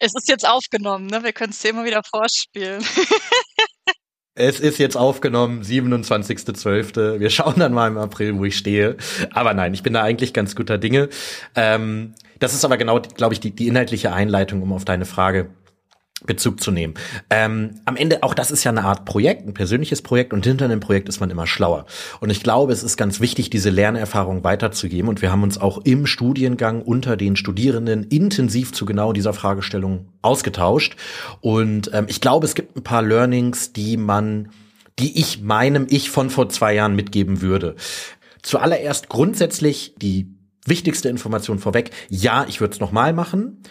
Es 0.00 0.12
ist 0.14 0.28
jetzt 0.28 0.46
aufgenommen, 0.46 1.06
ne? 1.06 1.22
Wir 1.22 1.32
können 1.32 1.52
es 1.52 1.60
dir 1.60 1.70
immer 1.70 1.84
wieder 1.84 2.02
vorspielen. 2.02 2.84
Es 4.36 4.58
ist 4.58 4.78
jetzt 4.78 4.96
aufgenommen, 4.96 5.62
27.12. 5.62 7.20
Wir 7.20 7.30
schauen 7.30 7.54
dann 7.56 7.72
mal 7.72 7.86
im 7.86 7.96
April, 7.96 8.36
wo 8.36 8.44
ich 8.44 8.56
stehe. 8.56 8.96
Aber 9.32 9.54
nein, 9.54 9.74
ich 9.74 9.84
bin 9.84 9.92
da 9.92 10.02
eigentlich 10.02 10.32
ganz 10.32 10.56
guter 10.56 10.76
Dinge. 10.76 11.08
Ähm, 11.54 12.14
das 12.40 12.52
ist 12.52 12.64
aber 12.64 12.76
genau, 12.76 13.00
glaube 13.00 13.34
ich, 13.34 13.40
die, 13.40 13.52
die 13.52 13.68
inhaltliche 13.68 14.12
Einleitung, 14.12 14.60
um 14.62 14.72
auf 14.72 14.84
deine 14.84 15.04
Frage 15.04 15.50
Bezug 16.26 16.60
zu 16.60 16.70
nehmen. 16.70 16.94
Ähm, 17.28 17.80
am 17.84 17.96
Ende, 17.96 18.22
auch 18.22 18.34
das 18.34 18.50
ist 18.50 18.64
ja 18.64 18.70
eine 18.70 18.84
Art 18.84 19.04
Projekt, 19.04 19.46
ein 19.46 19.52
persönliches 19.52 20.00
Projekt 20.00 20.32
und 20.32 20.46
hinter 20.46 20.64
einem 20.64 20.80
Projekt 20.80 21.08
ist 21.08 21.20
man 21.20 21.28
immer 21.28 21.46
schlauer. 21.46 21.86
Und 22.20 22.30
ich 22.30 22.42
glaube, 22.42 22.72
es 22.72 22.82
ist 22.82 22.96
ganz 22.96 23.20
wichtig, 23.20 23.50
diese 23.50 23.68
Lernerfahrung 23.70 24.42
weiterzugeben 24.42 25.08
und 25.08 25.22
wir 25.22 25.30
haben 25.30 25.42
uns 25.42 25.58
auch 25.58 25.78
im 25.84 26.06
Studiengang 26.06 26.82
unter 26.82 27.16
den 27.16 27.36
Studierenden 27.36 28.04
intensiv 28.04 28.72
zu 28.72 28.86
genau 28.86 29.12
dieser 29.12 29.34
Fragestellung 29.34 30.08
ausgetauscht. 30.22 30.96
Und 31.40 31.90
ähm, 31.92 32.06
ich 32.08 32.20
glaube, 32.20 32.46
es 32.46 32.54
gibt 32.54 32.76
ein 32.76 32.82
paar 32.82 33.02
Learnings, 33.02 33.72
die 33.72 33.96
man, 33.96 34.50
die 34.98 35.18
ich 35.18 35.42
meinem 35.42 35.86
Ich 35.90 36.10
von 36.10 36.30
vor 36.30 36.48
zwei 36.48 36.74
Jahren 36.74 36.96
mitgeben 36.96 37.42
würde. 37.42 37.76
Zuallererst 38.42 39.08
grundsätzlich 39.08 39.94
die 39.98 40.28
wichtigste 40.64 41.08
Information 41.10 41.58
vorweg. 41.58 41.90
Ja, 42.08 42.46
ich 42.48 42.60
würde 42.60 42.72
es 42.72 42.80
nochmal 42.80 43.12
machen. 43.12 43.62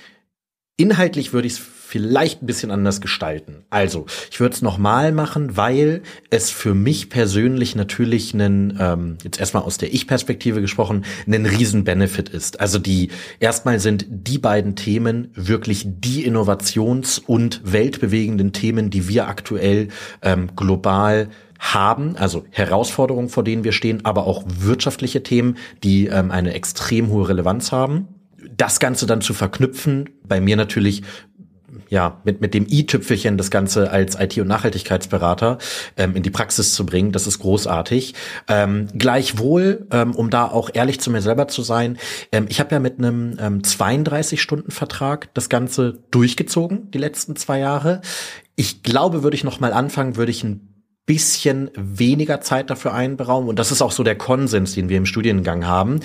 Inhaltlich 0.77 1.33
würde 1.33 1.47
ich 1.47 1.53
es 1.53 1.59
vielleicht 1.93 2.41
ein 2.41 2.47
bisschen 2.47 2.71
anders 2.71 3.01
gestalten. 3.01 3.65
Also, 3.69 4.07
ich 4.31 4.39
würde 4.39 4.55
es 4.55 4.63
nochmal 4.63 5.11
machen, 5.11 5.57
weil 5.57 6.01
es 6.31 6.49
für 6.49 6.73
mich 6.73 7.11
persönlich 7.11 7.75
natürlich 7.75 8.33
einen, 8.33 8.75
ähm, 8.79 9.17
jetzt 9.23 9.39
erstmal 9.39 9.61
aus 9.61 9.77
der 9.77 9.93
Ich-Perspektive 9.93 10.59
gesprochen, 10.59 11.05
einen 11.27 11.45
riesen 11.45 11.83
Benefit 11.83 12.29
ist. 12.29 12.59
Also 12.59 12.79
die, 12.79 13.09
erstmal 13.39 13.79
sind 13.79 14.07
die 14.09 14.39
beiden 14.39 14.75
Themen 14.75 15.27
wirklich 15.35 15.85
die 15.85 16.27
Innovations- 16.27 17.19
und 17.19 17.61
weltbewegenden 17.63 18.53
Themen, 18.53 18.89
die 18.89 19.07
wir 19.07 19.27
aktuell 19.27 19.89
ähm, 20.23 20.55
global 20.55 21.29
haben, 21.59 22.15
also 22.17 22.43
Herausforderungen, 22.49 23.29
vor 23.29 23.43
denen 23.43 23.63
wir 23.63 23.71
stehen, 23.71 24.03
aber 24.03 24.25
auch 24.25 24.43
wirtschaftliche 24.47 25.21
Themen, 25.21 25.57
die 25.83 26.07
ähm, 26.07 26.31
eine 26.31 26.55
extrem 26.55 27.09
hohe 27.09 27.29
Relevanz 27.29 27.71
haben 27.71 28.07
das 28.57 28.79
Ganze 28.79 29.05
dann 29.05 29.21
zu 29.21 29.33
verknüpfen, 29.33 30.09
bei 30.23 30.41
mir 30.41 30.55
natürlich 30.55 31.03
ja, 31.93 32.19
mit, 32.23 32.41
mit 32.41 32.55
dem 32.55 32.65
i-Tüpfelchen 32.67 33.37
das 33.37 33.51
Ganze 33.51 33.91
als 33.91 34.19
IT- 34.19 34.39
und 34.39 34.47
Nachhaltigkeitsberater 34.47 35.59
ähm, 35.95 36.15
in 36.15 36.23
die 36.23 36.31
Praxis 36.31 36.73
zu 36.73 36.87
bringen, 36.87 37.11
das 37.11 37.27
ist 37.27 37.37
großartig. 37.37 38.15
Ähm, 38.47 38.87
gleichwohl, 38.97 39.85
ähm, 39.91 40.15
um 40.15 40.31
da 40.31 40.47
auch 40.47 40.71
ehrlich 40.73 40.99
zu 40.99 41.11
mir 41.11 41.21
selber 41.21 41.47
zu 41.47 41.61
sein, 41.61 41.99
ähm, 42.31 42.47
ich 42.49 42.59
habe 42.59 42.73
ja 42.73 42.79
mit 42.79 42.97
einem 42.97 43.37
ähm, 43.39 43.61
32-Stunden-Vertrag 43.61 45.31
das 45.35 45.49
Ganze 45.49 45.99
durchgezogen, 46.09 46.89
die 46.89 46.97
letzten 46.97 47.35
zwei 47.35 47.59
Jahre. 47.59 48.01
Ich 48.55 48.81
glaube, 48.81 49.21
würde 49.21 49.35
ich 49.35 49.43
noch 49.43 49.59
mal 49.59 49.71
anfangen, 49.71 50.15
würde 50.15 50.31
ich 50.31 50.43
ein 50.43 50.67
bisschen 51.05 51.69
weniger 51.75 52.41
Zeit 52.41 52.71
dafür 52.71 52.95
einberaumen. 52.95 53.47
Und 53.49 53.59
das 53.59 53.71
ist 53.71 53.83
auch 53.83 53.91
so 53.91 54.01
der 54.01 54.15
Konsens, 54.15 54.73
den 54.73 54.89
wir 54.89 54.97
im 54.97 55.05
Studiengang 55.05 55.67
haben 55.67 55.99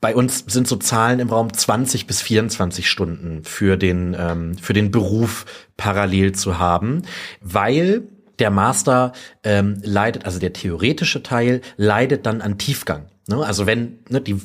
bei 0.00 0.14
uns 0.14 0.44
sind 0.46 0.66
so 0.66 0.76
Zahlen 0.76 1.20
im 1.20 1.28
Raum 1.28 1.52
20 1.52 2.06
bis 2.06 2.22
24 2.22 2.88
Stunden 2.88 3.44
für 3.44 3.76
den, 3.76 4.16
ähm, 4.18 4.56
für 4.56 4.72
den 4.72 4.90
Beruf 4.90 5.44
parallel 5.76 6.32
zu 6.32 6.58
haben, 6.58 7.02
weil 7.40 8.08
der 8.38 8.50
Master 8.50 9.12
ähm, 9.44 9.80
leidet, 9.82 10.24
also 10.24 10.38
der 10.38 10.54
theoretische 10.54 11.22
Teil 11.22 11.60
leidet 11.76 12.24
dann 12.24 12.40
an 12.40 12.56
Tiefgang. 12.56 13.06
Ne? 13.28 13.44
Also 13.44 13.66
wenn 13.66 13.98
ne, 14.08 14.20
die 14.20 14.36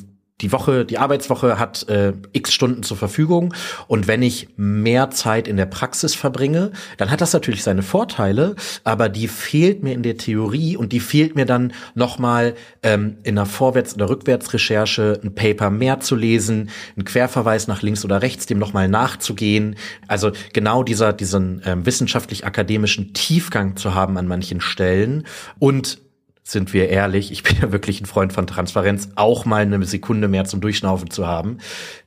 die 0.42 0.52
Woche, 0.52 0.84
die 0.84 0.98
Arbeitswoche 0.98 1.58
hat 1.58 1.88
äh, 1.88 2.12
x 2.32 2.52
Stunden 2.52 2.82
zur 2.82 2.98
Verfügung 2.98 3.54
und 3.86 4.06
wenn 4.06 4.22
ich 4.22 4.48
mehr 4.56 5.10
Zeit 5.10 5.48
in 5.48 5.56
der 5.56 5.64
Praxis 5.64 6.14
verbringe, 6.14 6.72
dann 6.98 7.10
hat 7.10 7.22
das 7.22 7.32
natürlich 7.32 7.62
seine 7.62 7.82
Vorteile, 7.82 8.54
aber 8.84 9.08
die 9.08 9.28
fehlt 9.28 9.82
mir 9.82 9.94
in 9.94 10.02
der 10.02 10.18
Theorie 10.18 10.76
und 10.76 10.92
die 10.92 11.00
fehlt 11.00 11.36
mir 11.36 11.46
dann 11.46 11.72
nochmal 11.94 12.54
ähm, 12.82 13.16
in 13.22 13.38
einer 13.38 13.46
Vorwärts- 13.46 13.94
oder 13.94 14.10
Rückwärtsrecherche 14.10 15.20
ein 15.24 15.34
Paper 15.34 15.70
mehr 15.70 16.00
zu 16.00 16.14
lesen, 16.14 16.68
ein 16.98 17.04
Querverweis 17.04 17.66
nach 17.66 17.80
links 17.80 18.04
oder 18.04 18.20
rechts, 18.20 18.44
dem 18.44 18.58
nochmal 18.58 18.88
nachzugehen. 18.88 19.76
Also 20.06 20.32
genau 20.52 20.82
dieser, 20.82 21.14
diesen 21.14 21.62
ähm, 21.64 21.86
wissenschaftlich-akademischen 21.86 23.14
Tiefgang 23.14 23.76
zu 23.76 23.94
haben 23.94 24.18
an 24.18 24.28
manchen 24.28 24.60
Stellen 24.60 25.26
und 25.58 26.05
sind 26.46 26.72
wir 26.72 26.88
ehrlich, 26.88 27.32
ich 27.32 27.42
bin 27.42 27.56
ja 27.60 27.72
wirklich 27.72 28.00
ein 28.00 28.06
Freund 28.06 28.32
von 28.32 28.46
Transparenz, 28.46 29.08
auch 29.16 29.44
mal 29.44 29.62
eine 29.62 29.84
Sekunde 29.84 30.28
mehr 30.28 30.44
zum 30.44 30.60
Durchschnaufen 30.60 31.10
zu 31.10 31.26
haben. 31.26 31.58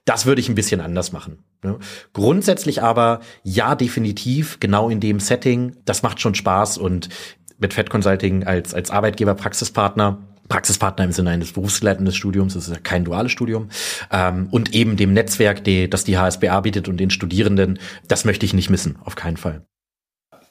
Das 0.06 0.26
würde 0.26 0.40
ich 0.40 0.48
ein 0.48 0.56
bisschen 0.56 0.80
anders 0.80 1.12
machen. 1.12 1.44
Ne? 1.62 1.78
Grundsätzlich 2.14 2.82
aber, 2.82 3.20
ja, 3.44 3.76
definitiv, 3.76 4.62
genau 4.62 4.90
in 4.90 5.02
dem 5.02 5.20
Setting, 5.20 5.76
das 5.84 6.04
macht 6.04 6.22
schon 6.22 6.36
Spaß 6.36 6.78
und 6.78 7.10
mit 7.58 7.74
Fed 7.74 7.90
Consulting 7.90 8.46
als, 8.46 8.74
als 8.74 8.92
Arbeitgeber, 8.92 9.36
Praxispartner, 9.36 10.20
Praxispartner 10.48 11.04
im 11.04 11.12
Sinne 11.12 11.32
eines 11.32 11.52
berufsgeleitenden 11.52 12.14
Studiums, 12.14 12.54
das 12.54 12.70
ist 12.70 12.74
ja 12.74 12.80
kein 12.80 13.04
duales 13.04 13.34
Studium, 13.34 13.68
ähm, 14.10 14.48
und 14.52 14.74
eben 14.74 14.96
dem 14.96 15.12
Netzwerk, 15.12 15.66
die, 15.66 15.90
das 15.90 16.06
die 16.06 16.18
HSBA 16.18 16.62
bietet 16.62 16.88
und 16.88 16.96
den 16.96 17.10
Studierenden, 17.10 17.78
das 18.08 18.24
möchte 18.24 18.46
ich 18.46 18.54
nicht 18.54 18.70
missen, 18.70 18.98
auf 19.04 19.16
keinen 19.16 19.38
Fall. 19.38 19.66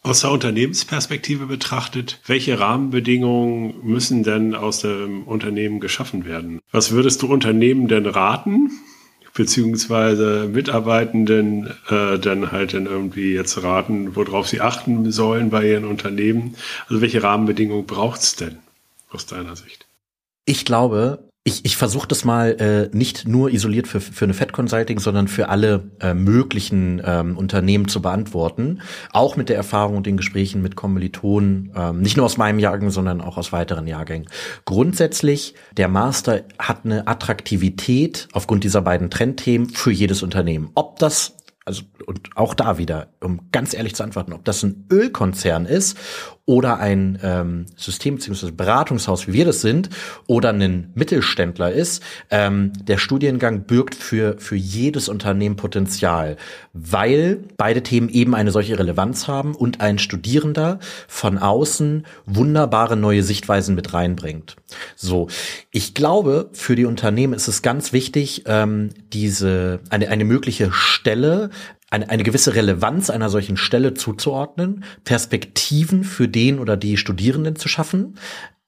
Aus 0.03 0.21
der 0.21 0.31
Unternehmensperspektive 0.31 1.47
betrachtet, 1.47 2.21
welche 2.27 2.59
Rahmenbedingungen 2.59 3.75
müssen 3.83 4.23
denn 4.23 4.55
aus 4.55 4.81
dem 4.81 5.25
Unternehmen 5.25 5.81
geschaffen 5.81 6.25
werden? 6.25 6.61
Was 6.71 6.93
würdest 6.93 7.23
du 7.23 7.27
Unternehmen 7.27 7.89
denn 7.89 8.07
raten, 8.07 8.71
beziehungsweise 9.35 10.49
Mitarbeitenden 10.53 11.69
äh, 11.89 12.19
dann 12.19 12.53
halt 12.53 12.75
dann 12.75 12.87
irgendwie 12.87 13.35
jetzt 13.35 13.63
raten, 13.63 14.17
worauf 14.17 14.49
sie 14.49 14.61
achten 14.61 15.11
sollen 15.11 15.51
bei 15.51 15.69
ihren 15.69 15.85
Unternehmen? 15.85 16.57
Also 16.89 17.01
welche 17.01 17.23
Rahmenbedingungen 17.23 17.87
braucht 17.87 18.21
es 18.21 18.37
denn 18.37 18.59
aus 19.11 19.27
deiner 19.27 19.57
Sicht? 19.57 19.87
Ich 20.45 20.65
glaube, 20.65 21.28
ich, 21.49 21.65
ich 21.65 21.77
versuche 21.79 22.07
das 22.07 22.25
mal 22.25 22.51
äh, 22.61 22.97
nicht 22.97 23.27
nur 23.27 23.51
isoliert 23.51 23.89
für, 23.89 24.01
für 24.01 24.27
eine 24.27 24.35
Fed 24.35 24.53
Consulting, 24.53 24.99
sondern 24.99 25.29
für 25.29 25.49
alle 25.49 25.85
äh, 26.01 26.13
möglichen 26.13 27.01
ähm, 27.05 27.39
Unternehmen 27.39 27.89
zu 27.89 28.03
beantworten. 28.03 28.81
Auch 29.13 29.37
mit 29.37 29.49
der 29.49 29.57
Erfahrung 29.57 29.97
und 29.97 30.07
den 30.07 30.19
Gesprächen 30.19 30.61
mit 30.61 30.77
Kommilitonen, 30.77 31.73
ähm, 31.75 32.01
nicht 32.01 32.19
nur 32.19 32.27
aus 32.27 32.37
meinem 32.37 32.59
Jahrgang, 32.59 32.91
sondern 32.91 33.23
auch 33.23 33.39
aus 33.39 33.51
weiteren 33.51 33.87
Jahrgängen. 33.87 34.29
Grundsätzlich, 34.67 35.55
der 35.77 35.89
Master 35.89 36.43
hat 36.59 36.85
eine 36.85 37.09
Attraktivität 37.09 38.29
aufgrund 38.33 38.63
dieser 38.65 38.83
beiden 38.83 39.09
Trendthemen 39.11 39.71
für 39.71 39.91
jedes 39.91 40.23
Unternehmen. 40.23 40.71
Ob 40.75 40.99
das 40.99 41.35
also 41.69 41.83
und 42.07 42.31
auch 42.35 42.55
da 42.55 42.79
wieder, 42.79 43.09
um 43.21 43.51
ganz 43.53 43.75
ehrlich 43.75 43.95
zu 43.95 44.03
antworten, 44.03 44.33
ob 44.33 44.45
das 44.45 44.63
ein 44.63 44.87
Ölkonzern 44.91 45.67
ist 45.67 45.99
oder 46.49 46.79
ein 46.79 47.19
ähm, 47.23 47.67
System 47.77 48.15
bzw. 48.15 48.53
Beratungshaus, 48.53 49.29
wie 49.29 49.35
wir 49.35 49.45
das 49.45 49.61
sind, 49.61 49.91
oder 50.27 50.49
ein 50.49 50.91
Mittelständler 50.95 51.71
ist, 51.71 52.03
ähm, 52.31 52.73
der 52.85 52.97
Studiengang 52.97 53.65
birgt 53.65 53.95
für, 53.95 54.39
für 54.39 54.57
jedes 54.57 55.11
Unternehmen 55.11 55.57
Potenzial, 55.57 56.39
weil 56.73 57.41
beide 57.59 57.83
Themen 57.83 58.09
eben 58.09 58.35
eine 58.35 58.51
solche 58.51 58.79
Relevanz 58.79 59.29
haben 59.29 59.55
und 59.55 59.83
ein 59.83 59.99
Studierender 59.99 60.79
von 61.07 61.37
außen 61.37 62.07
wunderbare 62.25 62.97
neue 62.97 63.23
Sichtweisen 63.23 63.75
mit 63.75 63.93
reinbringt. 63.93 64.57
So, 64.97 65.29
ich 65.71 65.93
glaube, 65.93 66.49
für 66.55 66.77
die 66.77 66.87
Unternehmen 66.87 67.35
ist 67.35 67.49
es 67.49 67.61
ganz 67.61 67.93
wichtig, 67.93 68.45
ähm, 68.47 68.89
diese 69.13 69.81
eine, 69.91 70.09
eine 70.09 70.25
mögliche 70.25 70.73
Stelle 70.73 71.51
eine, 71.91 72.09
eine 72.11 72.23
gewisse 72.23 72.55
Relevanz 72.55 73.11
einer 73.11 73.31
solchen 73.31 73.57
Stelle 73.57 73.95
zuzuordnen, 73.95 74.85
Perspektiven 75.05 76.05
für 76.05 76.29
den 76.29 76.59
oder 76.59 76.77
die 76.77 76.97
Studierenden 76.97 77.57
zu 77.57 77.69
schaffen, 77.69 78.17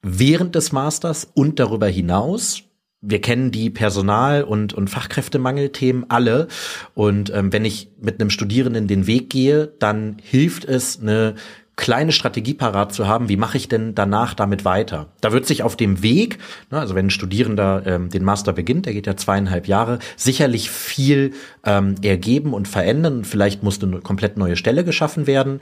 während 0.02 0.54
des 0.54 0.72
Masters 0.72 1.30
und 1.34 1.58
darüber 1.58 1.86
hinaus. 1.86 2.62
Wir 3.02 3.20
kennen 3.20 3.50
die 3.50 3.70
Personal- 3.70 4.44
und, 4.44 4.74
und 4.74 4.88
Fachkräftemangelthemen 4.88 6.10
alle. 6.10 6.48
Und 6.94 7.30
ähm, 7.30 7.52
wenn 7.52 7.64
ich 7.64 7.90
mit 8.00 8.20
einem 8.20 8.30
Studierenden 8.30 8.88
den 8.88 9.06
Weg 9.06 9.30
gehe, 9.30 9.72
dann 9.78 10.16
hilft 10.22 10.66
es, 10.66 11.00
eine 11.00 11.34
kleine 11.80 12.12
Strategie 12.12 12.52
parat 12.52 12.92
zu 12.92 13.08
haben, 13.08 13.30
wie 13.30 13.38
mache 13.38 13.56
ich 13.56 13.66
denn 13.66 13.94
danach 13.94 14.34
damit 14.34 14.66
weiter? 14.66 15.06
Da 15.22 15.32
wird 15.32 15.46
sich 15.46 15.62
auf 15.62 15.76
dem 15.76 16.02
Weg, 16.02 16.38
ne, 16.70 16.78
also 16.78 16.94
wenn 16.94 17.06
ein 17.06 17.10
Studierender 17.10 17.82
ähm, 17.86 18.10
den 18.10 18.22
Master 18.22 18.52
beginnt, 18.52 18.84
der 18.84 18.92
geht 18.92 19.06
ja 19.06 19.16
zweieinhalb 19.16 19.66
Jahre, 19.66 19.98
sicherlich 20.14 20.70
viel 20.70 21.32
ähm, 21.64 21.94
ergeben 22.02 22.52
und 22.52 22.68
verändern. 22.68 23.24
Vielleicht 23.24 23.62
muss 23.62 23.82
eine 23.82 24.00
komplett 24.00 24.36
neue 24.36 24.56
Stelle 24.56 24.84
geschaffen 24.84 25.26
werden. 25.26 25.60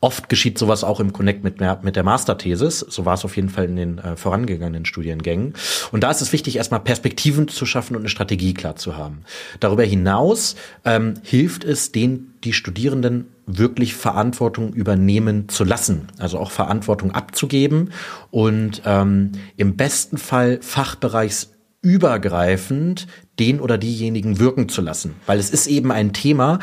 Oft 0.00 0.28
geschieht 0.28 0.58
sowas 0.58 0.84
auch 0.84 1.00
im 1.00 1.12
Connect 1.12 1.42
mit, 1.42 1.60
mit 1.82 1.96
der 1.96 2.04
Masterthesis. 2.04 2.78
So 2.80 3.04
war 3.04 3.14
es 3.14 3.24
auf 3.24 3.34
jeden 3.36 3.48
Fall 3.48 3.64
in 3.64 3.76
den 3.76 3.98
äh, 3.98 4.16
vorangegangenen 4.16 4.84
Studiengängen. 4.84 5.54
Und 5.90 6.04
da 6.04 6.10
ist 6.10 6.20
es 6.20 6.32
wichtig, 6.32 6.54
erstmal 6.56 6.78
Perspektiven 6.80 7.48
zu 7.48 7.66
schaffen 7.66 7.96
und 7.96 8.02
eine 8.02 8.08
Strategie 8.08 8.54
klar 8.54 8.76
zu 8.76 8.96
haben. 8.96 9.22
Darüber 9.58 9.82
hinaus 9.82 10.54
ähm, 10.84 11.14
hilft 11.22 11.64
es, 11.64 11.90
den 11.90 12.34
die 12.44 12.52
Studierenden 12.52 13.26
wirklich 13.46 13.94
Verantwortung 13.94 14.72
übernehmen 14.72 15.48
zu 15.48 15.64
lassen, 15.64 16.06
also 16.18 16.38
auch 16.38 16.52
Verantwortung 16.52 17.10
abzugeben 17.12 17.90
und 18.30 18.82
ähm, 18.84 19.32
im 19.56 19.76
besten 19.76 20.18
Fall 20.18 20.58
fachbereichsübergreifend 20.60 23.06
den 23.38 23.60
oder 23.60 23.78
diejenigen 23.78 24.38
wirken 24.38 24.68
zu 24.68 24.82
lassen. 24.82 25.14
Weil 25.26 25.38
es 25.38 25.48
ist 25.50 25.66
eben 25.66 25.90
ein 25.90 26.12
Thema, 26.12 26.58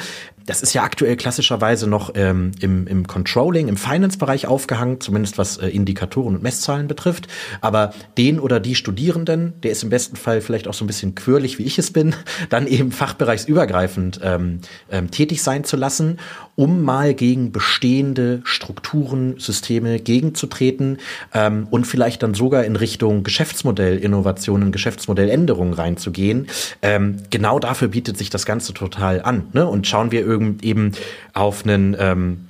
das 0.46 0.62
ist 0.62 0.74
ja 0.74 0.84
aktuell 0.84 1.16
klassischerweise 1.16 1.88
noch 1.88 2.12
ähm, 2.16 2.52
im, 2.60 2.86
im 2.88 3.08
Controlling, 3.08 3.68
im 3.68 3.78
Finance-Bereich 3.78 4.48
aufgehangen, 4.48 5.02
zumindest 5.02 5.38
was 5.38 5.58
äh, 5.58 5.68
Indikatoren 5.68 6.36
und 6.36 6.44
Messzahlen 6.44 6.88
betrifft. 6.88 7.28
Aber 7.62 7.94
den 8.18 8.40
oder 8.40 8.60
die 8.60 8.76
Studierenden, 8.76 9.60
der 9.62 9.72
ist 9.72 9.84
im 9.84 9.90
besten 9.90 10.16
Fall 10.16 10.42
vielleicht 10.42 10.68
auch 10.68 10.74
so 10.74 10.84
ein 10.84 10.88
bisschen 10.88 11.16
quirlig, 11.16 11.58
wie 11.58 11.64
ich 11.64 11.80
es 11.80 11.92
bin, 11.92 12.16
dann 12.50 12.68
eben 12.68 12.92
fachbereichsübergreifend 12.92 14.20
ähm, 14.24 14.60
ähm, 14.92 15.10
tätig 15.10 15.42
sein 15.42 15.64
zu 15.64 15.78
lassen, 15.78 16.20
um 16.56 16.84
mal 16.84 17.14
gegen 17.14 17.52
bestehende 17.52 18.42
Strukturen, 18.44 19.40
Systeme 19.40 20.00
gegenzutreten 20.00 21.00
ähm, 21.34 21.68
und 21.70 21.86
vielleicht 21.86 22.24
dann 22.24 22.34
sogar 22.34 22.64
in 22.64 22.76
Richtung 22.76 23.24
Geschäftsmodellinnovationen, 23.24 24.72
Geschäftsmodelländerungen 24.72 25.74
reinzugehen. 25.74 26.48
Ähm, 26.82 27.18
genau 27.30 27.60
dafür 27.60 27.90
bietet 27.90 28.18
sich 28.18 28.30
das 28.30 28.46
Ganze 28.46 28.74
total 28.74 29.22
an. 29.22 29.48
Ne? 29.54 29.68
Und 29.68 29.88
schauen 29.88 30.12
wir 30.12 30.22
eben 30.62 30.92
auf 31.34 31.64
einen 31.64 31.96
ähm, 32.00 32.46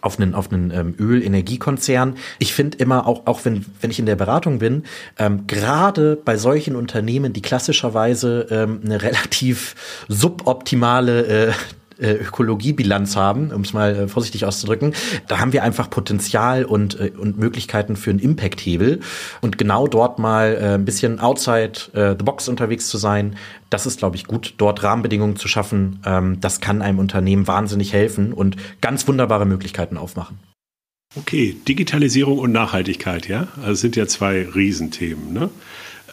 auf 0.00 0.18
einen 0.18 0.34
auf 0.34 0.52
einen 0.52 0.70
ähm, 0.70 0.94
Ölenergiekonzern. 0.98 2.16
Ich 2.38 2.52
finde 2.52 2.78
immer 2.78 3.06
auch 3.06 3.26
auch 3.26 3.44
wenn 3.44 3.64
wenn 3.80 3.90
ich 3.90 3.98
in 3.98 4.06
der 4.06 4.16
Beratung 4.16 4.58
bin, 4.58 4.84
ähm, 5.18 5.46
gerade 5.46 6.16
bei 6.16 6.36
solchen 6.36 6.76
Unternehmen, 6.76 7.32
die 7.32 7.42
klassischerweise 7.42 8.46
ähm, 8.50 8.80
eine 8.84 9.02
relativ 9.02 9.74
suboptimale 10.08 11.26
äh, 11.26 11.52
Ökologiebilanz 11.98 13.16
haben, 13.16 13.50
um 13.50 13.62
es 13.62 13.72
mal 13.72 13.94
äh, 13.94 14.08
vorsichtig 14.08 14.44
auszudrücken, 14.44 14.94
da 15.28 15.40
haben 15.40 15.52
wir 15.52 15.62
einfach 15.62 15.90
Potenzial 15.90 16.64
und, 16.64 16.98
äh, 16.98 17.12
und 17.16 17.38
Möglichkeiten 17.38 17.96
für 17.96 18.10
einen 18.10 18.18
Impact-Hebel. 18.18 19.00
Und 19.40 19.58
genau 19.58 19.86
dort 19.86 20.18
mal 20.18 20.56
ein 20.56 20.84
bisschen 20.84 21.20
outside 21.20 21.72
the 21.94 22.24
box 22.24 22.48
unterwegs 22.48 22.88
zu 22.88 22.98
sein, 22.98 23.36
das 23.74 23.86
ist, 23.86 23.98
glaube 23.98 24.16
ich, 24.16 24.26
gut, 24.26 24.54
dort 24.58 24.82
Rahmenbedingungen 24.82 25.36
zu 25.36 25.48
schaffen. 25.48 26.00
Ähm, 26.06 26.40
das 26.40 26.60
kann 26.60 26.80
einem 26.80 26.98
Unternehmen 26.98 27.46
wahnsinnig 27.46 27.92
helfen 27.92 28.32
und 28.32 28.56
ganz 28.80 29.06
wunderbare 29.08 29.46
Möglichkeiten 29.46 29.96
aufmachen. 29.96 30.38
Okay, 31.16 31.56
Digitalisierung 31.66 32.38
und 32.38 32.52
Nachhaltigkeit, 32.52 33.28
ja? 33.28 33.48
Also 33.62 33.74
sind 33.74 33.96
ja 33.96 34.06
zwei 34.06 34.48
Riesenthemen, 34.48 35.32
ne? 35.32 35.50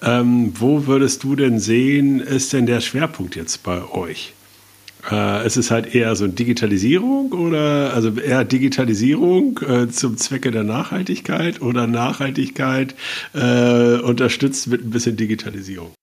Ähm, 0.03 0.53
wo 0.59 0.87
würdest 0.87 1.23
du 1.23 1.35
denn 1.35 1.59
sehen, 1.59 2.19
ist 2.19 2.53
denn 2.53 2.65
der 2.65 2.81
Schwerpunkt 2.81 3.35
jetzt 3.35 3.61
bei 3.61 3.83
euch? 3.83 4.33
Äh, 5.09 5.45
es 5.45 5.57
ist 5.57 5.71
halt 5.71 5.95
eher 5.95 6.15
so 6.15 6.27
Digitalisierung 6.27 7.31
oder 7.31 7.93
also 7.93 8.11
eher 8.11 8.43
Digitalisierung 8.43 9.59
äh, 9.67 9.87
zum 9.89 10.17
Zwecke 10.17 10.51
der 10.51 10.63
Nachhaltigkeit 10.63 11.61
oder 11.61 11.87
Nachhaltigkeit 11.87 12.95
äh, 13.33 13.95
unterstützt 13.95 14.67
mit 14.67 14.83
ein 14.83 14.91
bisschen 14.91 15.17
Digitalisierung? 15.17 15.93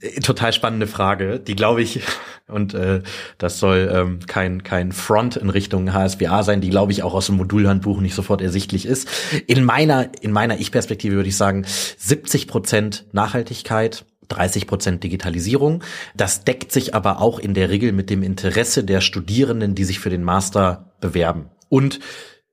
Äh, 0.00 0.20
total 0.20 0.52
spannende 0.52 0.86
Frage, 0.86 1.38
die 1.38 1.54
glaube 1.54 1.82
ich, 1.82 2.00
und 2.48 2.74
äh, 2.74 3.02
das 3.38 3.58
soll 3.58 3.90
ähm, 3.92 4.18
kein, 4.26 4.62
kein 4.64 4.92
Front 4.92 5.36
in 5.36 5.50
Richtung 5.50 5.92
HSBA 5.92 6.42
sein, 6.42 6.60
die 6.60 6.70
glaube 6.70 6.92
ich 6.92 7.02
auch 7.02 7.14
aus 7.14 7.26
dem 7.26 7.36
Modulhandbuch 7.36 8.00
nicht 8.00 8.14
sofort 8.14 8.42
ersichtlich 8.42 8.86
ist. 8.86 9.08
In 9.46 9.64
meiner, 9.64 10.10
in 10.20 10.32
meiner 10.32 10.58
Ich-Perspektive 10.58 11.16
würde 11.16 11.28
ich 11.28 11.36
sagen, 11.36 11.64
70 11.66 12.48
Prozent 12.48 13.06
Nachhaltigkeit, 13.12 14.04
30 14.30 14.66
Prozent 14.66 15.04
Digitalisierung. 15.04 15.84
Das 16.14 16.44
deckt 16.44 16.72
sich 16.72 16.94
aber 16.94 17.20
auch 17.20 17.38
in 17.38 17.54
der 17.54 17.70
Regel 17.70 17.92
mit 17.92 18.10
dem 18.10 18.22
Interesse 18.22 18.84
der 18.84 19.00
Studierenden, 19.00 19.74
die 19.74 19.84
sich 19.84 20.00
für 20.00 20.10
den 20.10 20.24
Master 20.24 20.92
bewerben. 21.00 21.50
Und, 21.68 22.00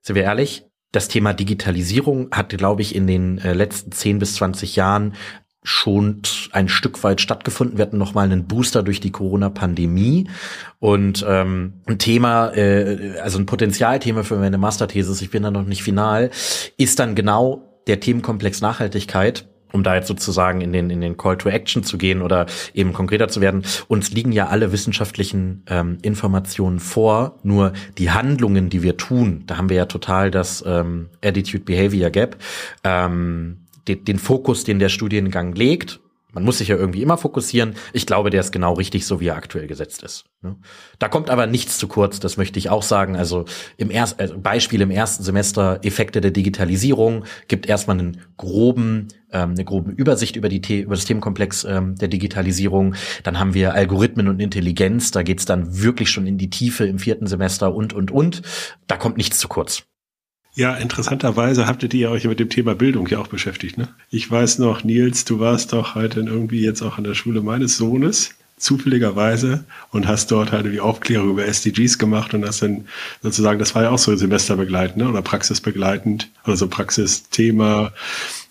sind 0.02 0.16
wir 0.16 0.22
ehrlich, 0.24 0.64
das 0.92 1.08
Thema 1.08 1.34
Digitalisierung 1.34 2.30
hat, 2.32 2.50
glaube 2.50 2.82
ich, 2.82 2.94
in 2.94 3.06
den 3.06 3.38
äh, 3.38 3.52
letzten 3.52 3.92
10 3.92 4.18
bis 4.18 4.34
20 4.36 4.76
Jahren 4.76 5.14
schon 5.62 6.22
ein 6.52 6.68
Stück 6.68 7.02
weit 7.04 7.20
stattgefunden. 7.20 7.76
Wir 7.76 7.82
hatten 7.82 7.98
noch 7.98 8.14
mal 8.14 8.24
einen 8.24 8.46
Booster 8.46 8.82
durch 8.82 9.00
die 9.00 9.10
Corona-Pandemie 9.10 10.28
und 10.78 11.24
ähm, 11.28 11.74
ein 11.86 11.98
Thema, 11.98 12.56
äh, 12.56 13.18
also 13.22 13.38
ein 13.38 13.46
Potenzialthema 13.46 14.22
für 14.22 14.36
meine 14.36 14.56
Masterthesis, 14.56 15.20
ich 15.20 15.30
bin 15.30 15.42
da 15.42 15.50
noch 15.50 15.64
nicht 15.64 15.82
final, 15.82 16.30
ist 16.76 16.98
dann 16.98 17.14
genau 17.14 17.82
der 17.86 18.00
Themenkomplex 18.00 18.60
Nachhaltigkeit 18.60 19.47
um 19.72 19.82
da 19.82 19.94
jetzt 19.94 20.08
sozusagen 20.08 20.60
in 20.60 20.72
den 20.72 20.90
in 20.90 21.00
den 21.00 21.16
Call 21.16 21.36
to 21.36 21.48
Action 21.48 21.84
zu 21.84 21.98
gehen 21.98 22.22
oder 22.22 22.46
eben 22.74 22.92
konkreter 22.92 23.28
zu 23.28 23.40
werden. 23.40 23.64
Uns 23.88 24.10
liegen 24.10 24.32
ja 24.32 24.48
alle 24.48 24.72
wissenschaftlichen 24.72 25.62
ähm, 25.68 25.98
Informationen 26.02 26.80
vor, 26.80 27.38
nur 27.42 27.72
die 27.98 28.10
Handlungen, 28.10 28.70
die 28.70 28.82
wir 28.82 28.96
tun, 28.96 29.44
da 29.46 29.56
haben 29.56 29.68
wir 29.68 29.76
ja 29.76 29.86
total 29.86 30.30
das 30.30 30.64
ähm, 30.66 31.08
Attitude 31.22 31.64
Behavior 31.64 32.10
Gap, 32.10 32.36
ähm, 32.84 33.58
den, 33.86 34.04
den 34.04 34.18
Fokus, 34.18 34.64
den 34.64 34.78
der 34.78 34.88
Studiengang 34.88 35.54
legt 35.54 36.00
man 36.38 36.44
muss 36.44 36.58
sich 36.58 36.68
ja 36.68 36.76
irgendwie 36.76 37.02
immer 37.02 37.18
fokussieren. 37.18 37.74
Ich 37.92 38.06
glaube, 38.06 38.30
der 38.30 38.40
ist 38.40 38.52
genau 38.52 38.74
richtig, 38.74 39.06
so 39.06 39.18
wie 39.18 39.26
er 39.26 39.36
aktuell 39.36 39.66
gesetzt 39.66 40.04
ist. 40.04 40.24
Ne? 40.40 40.56
Da 41.00 41.08
kommt 41.08 41.30
aber 41.30 41.48
nichts 41.48 41.78
zu 41.78 41.88
kurz, 41.88 42.20
das 42.20 42.36
möchte 42.36 42.60
ich 42.60 42.70
auch 42.70 42.84
sagen. 42.84 43.16
Also 43.16 43.44
im 43.76 43.90
ersten 43.90 44.20
also 44.20 44.38
Beispiel 44.38 44.80
im 44.80 44.92
ersten 44.92 45.24
Semester 45.24 45.80
Effekte 45.82 46.20
der 46.20 46.30
Digitalisierung 46.30 47.24
gibt 47.48 47.66
erstmal 47.66 47.98
einen 47.98 48.20
groben, 48.36 49.08
ähm, 49.32 49.50
eine 49.50 49.64
grobe 49.64 49.90
Übersicht 49.90 50.36
über 50.36 50.48
die 50.48 50.82
über 50.82 50.94
das 50.94 51.06
Themenkomplex 51.06 51.64
ähm, 51.64 51.96
der 51.96 52.06
Digitalisierung. 52.06 52.94
Dann 53.24 53.40
haben 53.40 53.54
wir 53.54 53.74
Algorithmen 53.74 54.28
und 54.28 54.38
Intelligenz. 54.38 55.10
Da 55.10 55.24
geht's 55.24 55.44
dann 55.44 55.82
wirklich 55.82 56.08
schon 56.08 56.28
in 56.28 56.38
die 56.38 56.50
Tiefe 56.50 56.86
im 56.86 57.00
vierten 57.00 57.26
Semester 57.26 57.74
und 57.74 57.92
und 57.92 58.12
und. 58.12 58.42
Da 58.86 58.96
kommt 58.96 59.16
nichts 59.16 59.40
zu 59.40 59.48
kurz. 59.48 59.88
Ja, 60.54 60.74
interessanterweise 60.74 61.66
habtet 61.66 61.94
ihr 61.94 62.10
euch 62.10 62.24
mit 62.24 62.40
dem 62.40 62.48
Thema 62.50 62.74
Bildung 62.74 63.06
ja 63.06 63.18
auch 63.18 63.28
beschäftigt. 63.28 63.78
Ne? 63.78 63.88
Ich 64.10 64.28
weiß 64.30 64.58
noch, 64.58 64.82
Nils, 64.82 65.24
du 65.24 65.38
warst 65.38 65.72
doch 65.72 65.94
halt 65.94 66.16
dann 66.16 66.26
irgendwie 66.26 66.62
jetzt 66.62 66.82
auch 66.82 66.98
an 66.98 67.04
der 67.04 67.14
Schule 67.14 67.42
meines 67.42 67.76
Sohnes 67.76 68.34
zufälligerweise 68.56 69.64
und 69.90 70.08
hast 70.08 70.30
dort 70.30 70.52
halt 70.52 70.66
die 70.66 70.80
Aufklärung 70.80 71.30
über 71.30 71.46
SDGs 71.46 71.98
gemacht 71.98 72.34
und 72.34 72.44
hast 72.44 72.62
dann 72.62 72.86
sozusagen, 73.22 73.58
das 73.58 73.74
war 73.74 73.84
ja 73.84 73.90
auch 73.90 73.98
so 73.98 74.14
semesterbegleitend 74.16 74.98
ne? 74.98 75.08
oder 75.08 75.22
praxisbegleitend, 75.22 76.30
also 76.42 76.68
Praxisthema, 76.68 77.92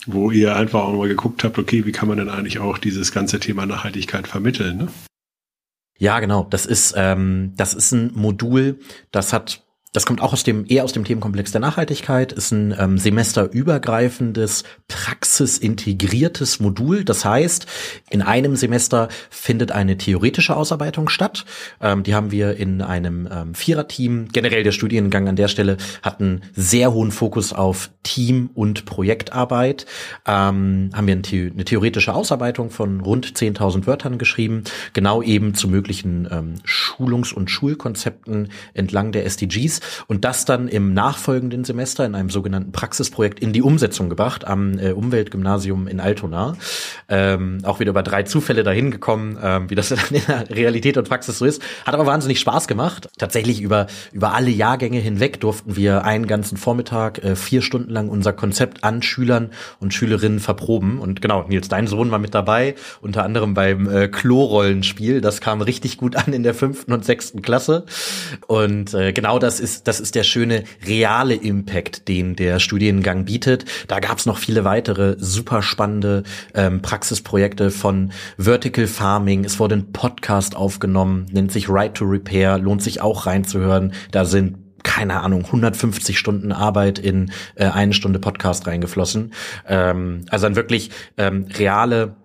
wo 0.06 0.32
ihr 0.32 0.56
einfach 0.56 0.82
auch 0.82 0.94
mal 0.94 1.10
geguckt 1.10 1.44
habt, 1.44 1.58
okay, 1.60 1.86
wie 1.86 1.92
kann 1.92 2.08
man 2.08 2.18
denn 2.18 2.30
eigentlich 2.30 2.60
auch 2.60 2.78
dieses 2.78 3.12
ganze 3.12 3.40
Thema 3.40 3.66
Nachhaltigkeit 3.66 4.28
vermitteln? 4.28 4.78
Ne? 4.78 4.88
Ja, 5.98 6.20
genau. 6.20 6.48
Das 6.50 6.66
ist 6.66 6.94
ähm, 6.96 7.54
das 7.58 7.74
ist 7.74 7.92
ein 7.92 8.12
Modul, 8.14 8.80
das 9.12 9.34
hat 9.34 9.64
das 9.98 10.06
kommt 10.06 10.22
auch 10.22 10.32
aus 10.32 10.44
dem 10.44 10.64
eher 10.68 10.84
aus 10.84 10.94
dem 10.94 11.06
Themenkomplex 11.06 11.52
der 11.52 11.60
Nachhaltigkeit, 11.60 12.32
ist 12.32 12.52
ein 12.52 12.72
ähm, 12.78 13.00
semesterübergreifendes, 13.00 14.64
praxisintegriertes 14.88 16.60
Modul. 16.60 17.04
Das 17.04 17.26
heißt, 17.26 17.66
in 18.12 18.22
einem 18.22 18.56
Semester 18.56 19.08
findet 19.32 19.72
eine 19.72 19.98
theoretische 19.98 20.56
Ausarbeitung 20.56 21.10
statt. 21.10 21.46
Ähm, 21.82 22.04
die 22.04 22.14
haben 22.14 22.30
wir 22.30 22.58
in 22.58 22.84
einem 22.84 23.28
ähm, 23.32 23.56
Viererteam. 23.56 24.28
Generell 24.32 24.62
der 24.62 24.72
Studiengang 24.72 25.28
an 25.28 25.36
der 25.36 25.48
Stelle 25.48 25.78
hat 26.04 26.22
einen 26.22 26.44
sehr 26.54 26.94
hohen 26.94 27.10
Fokus 27.10 27.52
auf 27.52 27.90
Team- 28.04 28.52
und 28.54 28.86
Projektarbeit. 28.86 29.88
Ähm, 30.28 30.92
haben 30.94 31.08
wir 31.08 31.16
eine, 31.16 31.52
eine, 31.54 31.66
theoretische 31.66 32.14
Ausarbeitung 32.14 32.70
von 32.70 33.02
rund 33.02 33.26
10.000 33.26 33.88
Wörtern 33.88 34.20
geschrieben, 34.20 34.64
genau 34.94 35.24
eben 35.24 35.56
zu 35.56 35.68
möglichen 35.68 36.28
ähm, 36.32 36.54
Schulungs- 36.66 37.34
und 37.34 37.50
Schulkonzepten 37.50 38.50
entlang 38.76 39.12
der 39.12 39.26
SDGs 39.26 39.82
und 40.08 40.26
das 40.26 40.46
dann 40.46 40.68
im 40.68 40.94
nachfolgenden 40.94 41.64
Semester 41.64 42.06
in 42.06 42.16
einem 42.16 42.30
sogenannten 42.30 42.72
Praxisprojekt 42.72 43.40
in 43.40 43.54
die 43.54 43.62
Umsetzung 43.62 44.10
gebracht 44.10 44.46
am 44.46 44.80
äh, 44.80 44.92
Umweltgymnasium 44.92 45.88
in 45.88 46.00
Altona. 46.00 46.56
Ähm, 47.10 47.60
auch 47.64 47.80
wieder 47.80 47.92
über 47.92 48.04
drei 48.04 48.24
Zufälle 48.24 48.64
dahin 48.64 48.92
gekommen, 48.92 49.38
ähm, 49.42 49.70
wie 49.70 49.76
das 49.76 49.90
dann 49.90 50.00
in 50.10 50.22
der 50.28 50.50
Realität 50.50 50.98
und 50.98 51.08
Praxis 51.08 51.38
so 51.38 51.46
ist. 51.46 51.62
Hat 51.86 51.94
aber 51.94 52.06
wahnsinnig 52.06 52.40
Spaß 52.40 52.68
gemacht. 52.68 53.10
Tatsächlich 53.18 53.62
über, 53.62 53.88
über 54.12 54.34
alle 54.34 54.50
Jahrgänge 54.50 55.00
hinweg 55.00 55.40
durften 55.40 55.76
wir 55.76 56.06
einen 56.06 56.28
ganzen 56.28 56.58
Vormittag, 56.58 57.24
äh, 57.24 57.36
vier 57.36 57.62
Stunden 57.62 57.92
lang 57.92 58.10
unser 58.10 58.34
Konzept 58.34 58.84
an 58.84 59.02
Schülern 59.02 59.52
und 59.80 59.94
Schülerinnen 59.94 60.40
verproben. 60.40 61.00
Und 61.00 61.22
genau, 61.22 61.44
Nils, 61.48 61.68
dein 61.68 61.88
Sohn 61.88 62.12
war 62.12 62.20
mit 62.20 62.34
dabei, 62.34 62.76
unter 63.02 63.24
anderem 63.24 63.54
beim 63.54 63.90
äh, 63.90 64.08
Klorollenspiel. 64.08 65.22
Das 65.22 65.42
kam 65.42 65.62
richtig 65.62 65.98
gut 65.98 66.16
an 66.16 66.34
in 66.34 66.44
der 66.44 66.54
fünften 66.54 66.94
und 66.94 67.06
sechsten 67.06 67.42
Klasse. 67.42 67.86
Und 68.48 68.94
äh, 68.94 69.14
genau 69.14 69.40
das 69.40 69.60
ist 69.60 69.67
das 69.84 70.00
ist 70.00 70.16
der 70.16 70.24
schöne 70.24 70.64
reale 70.86 71.36
Impact, 71.36 72.08
den 72.08 72.36
der 72.36 72.60
Studiengang 72.60 73.26
bietet. 73.26 73.66
Da 73.88 74.00
gab 74.00 74.18
es 74.18 74.26
noch 74.26 74.38
viele 74.38 74.64
weitere 74.64 75.16
super 75.20 75.62
spannende 75.62 76.24
ähm, 76.54 76.82
Praxisprojekte 76.82 77.72
von 77.72 78.12
Vertical 78.38 78.88
Farming. 78.88 79.46
Es 79.46 79.60
wurde 79.60 79.76
ein 79.76 79.92
Podcast 79.92 80.56
aufgenommen, 80.56 81.26
nennt 81.32 81.52
sich 81.52 81.70
Right 81.70 81.94
to 81.94 82.06
Repair, 82.06 82.58
lohnt 82.58 82.82
sich 82.82 83.02
auch 83.02 83.26
reinzuhören. 83.26 83.94
Da 84.12 84.26
sind 84.26 84.58
keine 84.84 85.22
Ahnung, 85.22 85.46
150 85.46 86.18
Stunden 86.18 86.52
Arbeit 86.52 86.98
in 86.98 87.32
äh, 87.56 87.66
eine 87.66 87.94
Stunde 87.94 88.20
Podcast 88.20 88.68
reingeflossen. 88.68 89.34
Ähm, 89.68 90.26
also 90.30 90.46
dann 90.46 90.56
wirklich 90.56 90.92
ähm, 91.18 91.48
reale 91.58 92.16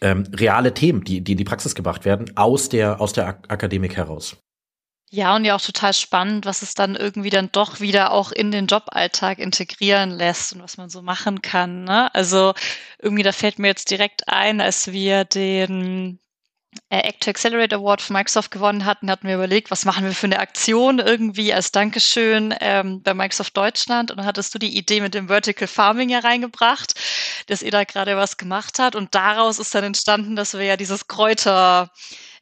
ähm, 0.00 0.24
reale 0.32 0.74
Themen, 0.74 1.02
die, 1.02 1.22
die 1.22 1.32
in 1.32 1.38
die 1.38 1.44
Praxis 1.44 1.74
gebracht 1.74 2.04
werden, 2.04 2.36
aus 2.36 2.68
der, 2.68 3.00
aus 3.00 3.12
der 3.12 3.26
Akademik 3.48 3.96
heraus. 3.96 4.36
Ja, 5.10 5.34
und 5.36 5.44
ja 5.46 5.56
auch 5.56 5.60
total 5.60 5.94
spannend, 5.94 6.44
was 6.44 6.60
es 6.60 6.74
dann 6.74 6.94
irgendwie 6.94 7.30
dann 7.30 7.50
doch 7.50 7.80
wieder 7.80 8.12
auch 8.12 8.30
in 8.30 8.50
den 8.50 8.66
Joballtag 8.66 9.38
integrieren 9.38 10.10
lässt 10.10 10.52
und 10.52 10.62
was 10.62 10.76
man 10.76 10.90
so 10.90 11.00
machen 11.00 11.40
kann. 11.40 11.84
Ne? 11.84 12.14
Also 12.14 12.52
irgendwie, 12.98 13.22
da 13.22 13.32
fällt 13.32 13.58
mir 13.58 13.68
jetzt 13.68 13.90
direkt 13.90 14.28
ein, 14.28 14.60
als 14.60 14.92
wir 14.92 15.24
den 15.24 16.20
äh, 16.90 16.98
Act 17.08 17.22
to 17.24 17.30
Accelerate 17.30 17.74
Award 17.74 18.02
von 18.02 18.14
Microsoft 18.14 18.50
gewonnen 18.50 18.84
hatten, 18.84 19.10
hatten 19.10 19.26
wir 19.26 19.36
überlegt, 19.36 19.70
was 19.70 19.86
machen 19.86 20.04
wir 20.04 20.12
für 20.12 20.26
eine 20.26 20.40
Aktion 20.40 20.98
irgendwie 20.98 21.54
als 21.54 21.72
Dankeschön 21.72 22.54
ähm, 22.60 23.02
bei 23.02 23.14
Microsoft 23.14 23.56
Deutschland. 23.56 24.10
Und 24.10 24.18
dann 24.18 24.26
hattest 24.26 24.54
du 24.54 24.58
die 24.58 24.76
Idee 24.76 25.00
mit 25.00 25.14
dem 25.14 25.28
Vertical 25.28 25.68
Farming 25.68 26.10
ja 26.10 26.18
reingebracht, 26.18 26.94
dass 27.46 27.62
ihr 27.62 27.70
da 27.70 27.84
gerade 27.84 28.16
was 28.16 28.36
gemacht 28.36 28.78
hat. 28.78 28.94
Und 28.94 29.14
daraus 29.14 29.58
ist 29.58 29.74
dann 29.74 29.84
entstanden, 29.84 30.36
dass 30.36 30.52
wir 30.52 30.64
ja 30.64 30.76
dieses 30.76 31.08
Kräuter 31.08 31.90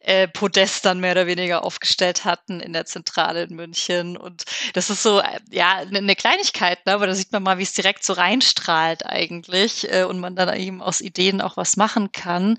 äh, 0.06 0.28
Podest 0.28 0.84
dann 0.84 1.00
mehr 1.00 1.12
oder 1.12 1.26
weniger 1.26 1.64
aufgestellt 1.64 2.24
hatten 2.24 2.60
in 2.60 2.72
der 2.72 2.86
Zentrale 2.86 3.42
in 3.42 3.56
München. 3.56 4.16
Und 4.16 4.44
das 4.72 4.88
ist 4.88 5.02
so, 5.02 5.18
äh, 5.18 5.40
ja, 5.50 5.78
eine 5.78 6.00
ne 6.00 6.14
Kleinigkeit, 6.14 6.86
ne? 6.86 6.94
aber 6.94 7.08
da 7.08 7.14
sieht 7.14 7.32
man 7.32 7.42
mal, 7.42 7.58
wie 7.58 7.64
es 7.64 7.72
direkt 7.72 8.04
so 8.04 8.12
reinstrahlt 8.12 9.04
eigentlich 9.04 9.92
äh, 9.92 10.04
und 10.04 10.20
man 10.20 10.36
dann 10.36 10.54
eben 10.56 10.80
aus 10.80 11.00
Ideen 11.00 11.40
auch 11.40 11.56
was 11.56 11.76
machen 11.76 12.12
kann. 12.12 12.56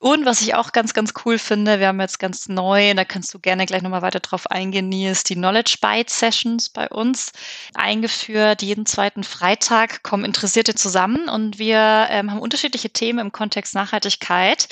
Und 0.00 0.24
was 0.26 0.42
ich 0.42 0.56
auch 0.56 0.72
ganz, 0.72 0.94
ganz 0.94 1.14
cool 1.24 1.38
finde, 1.38 1.78
wir 1.78 1.86
haben 1.86 2.00
jetzt 2.00 2.18
ganz 2.18 2.48
neu, 2.48 2.92
da 2.94 3.04
kannst 3.04 3.32
du 3.32 3.38
gerne 3.38 3.66
gleich 3.66 3.82
nochmal 3.82 4.02
weiter 4.02 4.18
drauf 4.18 4.50
eingehen, 4.50 4.88
Nils, 4.88 5.22
die 5.22 5.36
Knowledge 5.36 5.76
Byte 5.80 6.10
Sessions 6.10 6.70
bei 6.70 6.88
uns 6.88 7.30
eingeführt. 7.74 8.62
Jeden 8.62 8.86
zweiten 8.86 9.22
Freitag 9.22 10.02
kommen 10.02 10.24
Interessierte 10.24 10.74
zusammen 10.74 11.28
und 11.28 11.60
wir 11.60 12.08
ähm, 12.10 12.32
haben 12.32 12.40
unterschiedliche 12.40 12.90
Themen 12.90 13.20
im 13.20 13.30
Kontext 13.30 13.76
Nachhaltigkeit, 13.76 14.66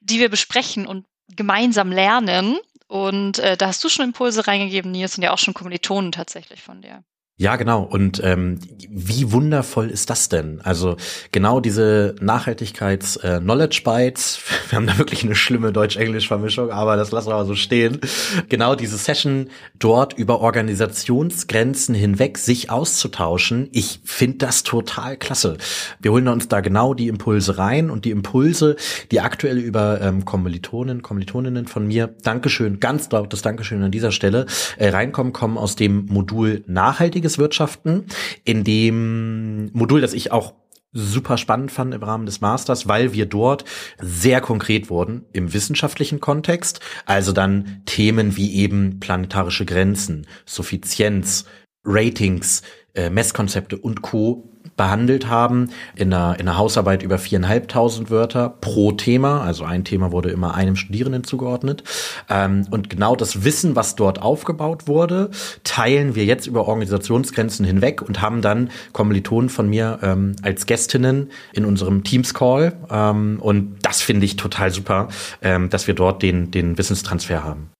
die 0.00 0.20
wir 0.20 0.28
besprechen 0.28 0.86
und 0.86 1.04
gemeinsam 1.34 1.92
lernen. 1.92 2.58
Und 2.88 3.38
äh, 3.40 3.56
da 3.56 3.68
hast 3.68 3.82
du 3.82 3.88
schon 3.88 4.04
Impulse 4.04 4.46
reingegeben, 4.46 4.92
Nils, 4.92 5.16
und 5.16 5.24
ja 5.24 5.32
auch 5.32 5.38
schon 5.38 5.54
Kommilitonen 5.54 6.12
tatsächlich 6.12 6.62
von 6.62 6.82
dir. 6.82 7.02
Ja, 7.38 7.56
genau. 7.56 7.82
Und 7.82 8.22
ähm, 8.24 8.60
wie 8.88 9.30
wundervoll 9.30 9.90
ist 9.90 10.08
das 10.08 10.30
denn? 10.30 10.62
Also 10.62 10.96
genau 11.32 11.60
diese 11.60 12.14
Nachhaltigkeits-Knowledge-Bytes, 12.18 14.38
äh, 14.38 14.40
wir 14.70 14.76
haben 14.76 14.86
da 14.86 14.96
wirklich 14.96 15.22
eine 15.22 15.34
schlimme 15.34 15.70
Deutsch-Englisch-Vermischung, 15.70 16.70
aber 16.70 16.96
das 16.96 17.10
lassen 17.10 17.28
wir 17.28 17.34
mal 17.34 17.44
so 17.44 17.54
stehen. 17.54 18.00
Genau 18.48 18.74
diese 18.74 18.96
Session 18.96 19.50
dort 19.78 20.14
über 20.14 20.40
Organisationsgrenzen 20.40 21.94
hinweg 21.94 22.38
sich 22.38 22.70
auszutauschen, 22.70 23.68
ich 23.70 24.00
finde 24.02 24.38
das 24.38 24.62
total 24.62 25.18
klasse. 25.18 25.58
Wir 26.00 26.12
holen 26.12 26.28
uns 26.28 26.48
da 26.48 26.62
genau 26.62 26.94
die 26.94 27.08
Impulse 27.08 27.58
rein 27.58 27.90
und 27.90 28.06
die 28.06 28.12
Impulse, 28.12 28.76
die 29.10 29.20
aktuell 29.20 29.58
über 29.58 30.00
ähm, 30.00 30.24
Kommilitonen, 30.24 31.02
Kommilitoninnen 31.02 31.66
von 31.66 31.86
mir, 31.86 32.14
Dankeschön, 32.22 32.80
ganz 32.80 33.10
lautes 33.10 33.42
Dankeschön 33.42 33.82
an 33.82 33.90
dieser 33.90 34.10
Stelle, 34.10 34.46
äh, 34.78 34.88
reinkommen, 34.88 35.34
kommen 35.34 35.58
aus 35.58 35.76
dem 35.76 36.06
Modul 36.06 36.64
Nachhaltige 36.66 37.25
nachhaltiges 37.26 37.38
Wirtschaften, 37.38 38.06
in 38.44 38.64
dem 38.64 39.70
Modul, 39.72 40.00
das 40.00 40.14
ich 40.14 40.32
auch 40.32 40.54
super 40.92 41.36
spannend 41.36 41.72
fand 41.72 41.92
im 41.92 42.02
Rahmen 42.02 42.24
des 42.24 42.40
Masters, 42.40 42.88
weil 42.88 43.12
wir 43.12 43.26
dort 43.26 43.64
sehr 44.00 44.40
konkret 44.40 44.88
wurden 44.88 45.26
im 45.32 45.52
wissenschaftlichen 45.52 46.20
Kontext, 46.20 46.80
also 47.04 47.32
dann 47.32 47.82
Themen 47.84 48.36
wie 48.36 48.54
eben 48.54 48.98
planetarische 48.98 49.66
Grenzen, 49.66 50.26
Suffizienz, 50.46 51.44
Ratings, 51.84 52.62
äh, 52.94 53.10
Messkonzepte 53.10 53.76
und 53.76 54.00
Co 54.00 54.48
behandelt 54.76 55.28
haben, 55.28 55.70
in 55.94 56.12
einer, 56.12 56.38
in 56.38 56.48
einer 56.48 56.58
Hausarbeit 56.58 57.02
über 57.02 57.18
viereinhalbtausend 57.18 58.10
Wörter 58.10 58.48
pro 58.48 58.92
Thema. 58.92 59.42
Also 59.42 59.64
ein 59.64 59.84
Thema 59.84 60.12
wurde 60.12 60.30
immer 60.30 60.54
einem 60.54 60.76
Studierenden 60.76 61.24
zugeordnet. 61.24 61.82
Ähm, 62.28 62.66
und 62.70 62.90
genau 62.90 63.16
das 63.16 63.44
Wissen, 63.44 63.76
was 63.76 63.96
dort 63.96 64.20
aufgebaut 64.20 64.86
wurde, 64.86 65.30
teilen 65.64 66.14
wir 66.14 66.24
jetzt 66.24 66.46
über 66.46 66.68
Organisationsgrenzen 66.68 67.64
hinweg 67.64 68.02
und 68.02 68.20
haben 68.20 68.42
dann 68.42 68.70
Kommilitonen 68.92 69.48
von 69.48 69.68
mir 69.68 69.98
ähm, 70.02 70.36
als 70.42 70.66
Gästinnen 70.66 71.30
in 71.52 71.64
unserem 71.64 72.04
Teams-Call. 72.04 72.74
Ähm, 72.90 73.38
und 73.40 73.78
das 73.82 74.02
finde 74.02 74.26
ich 74.26 74.36
total 74.36 74.70
super, 74.70 75.08
ähm, 75.42 75.70
dass 75.70 75.86
wir 75.86 75.94
dort 75.94 76.22
den, 76.22 76.50
den 76.50 76.76
Wissenstransfer 76.78 77.42
haben. 77.42 77.70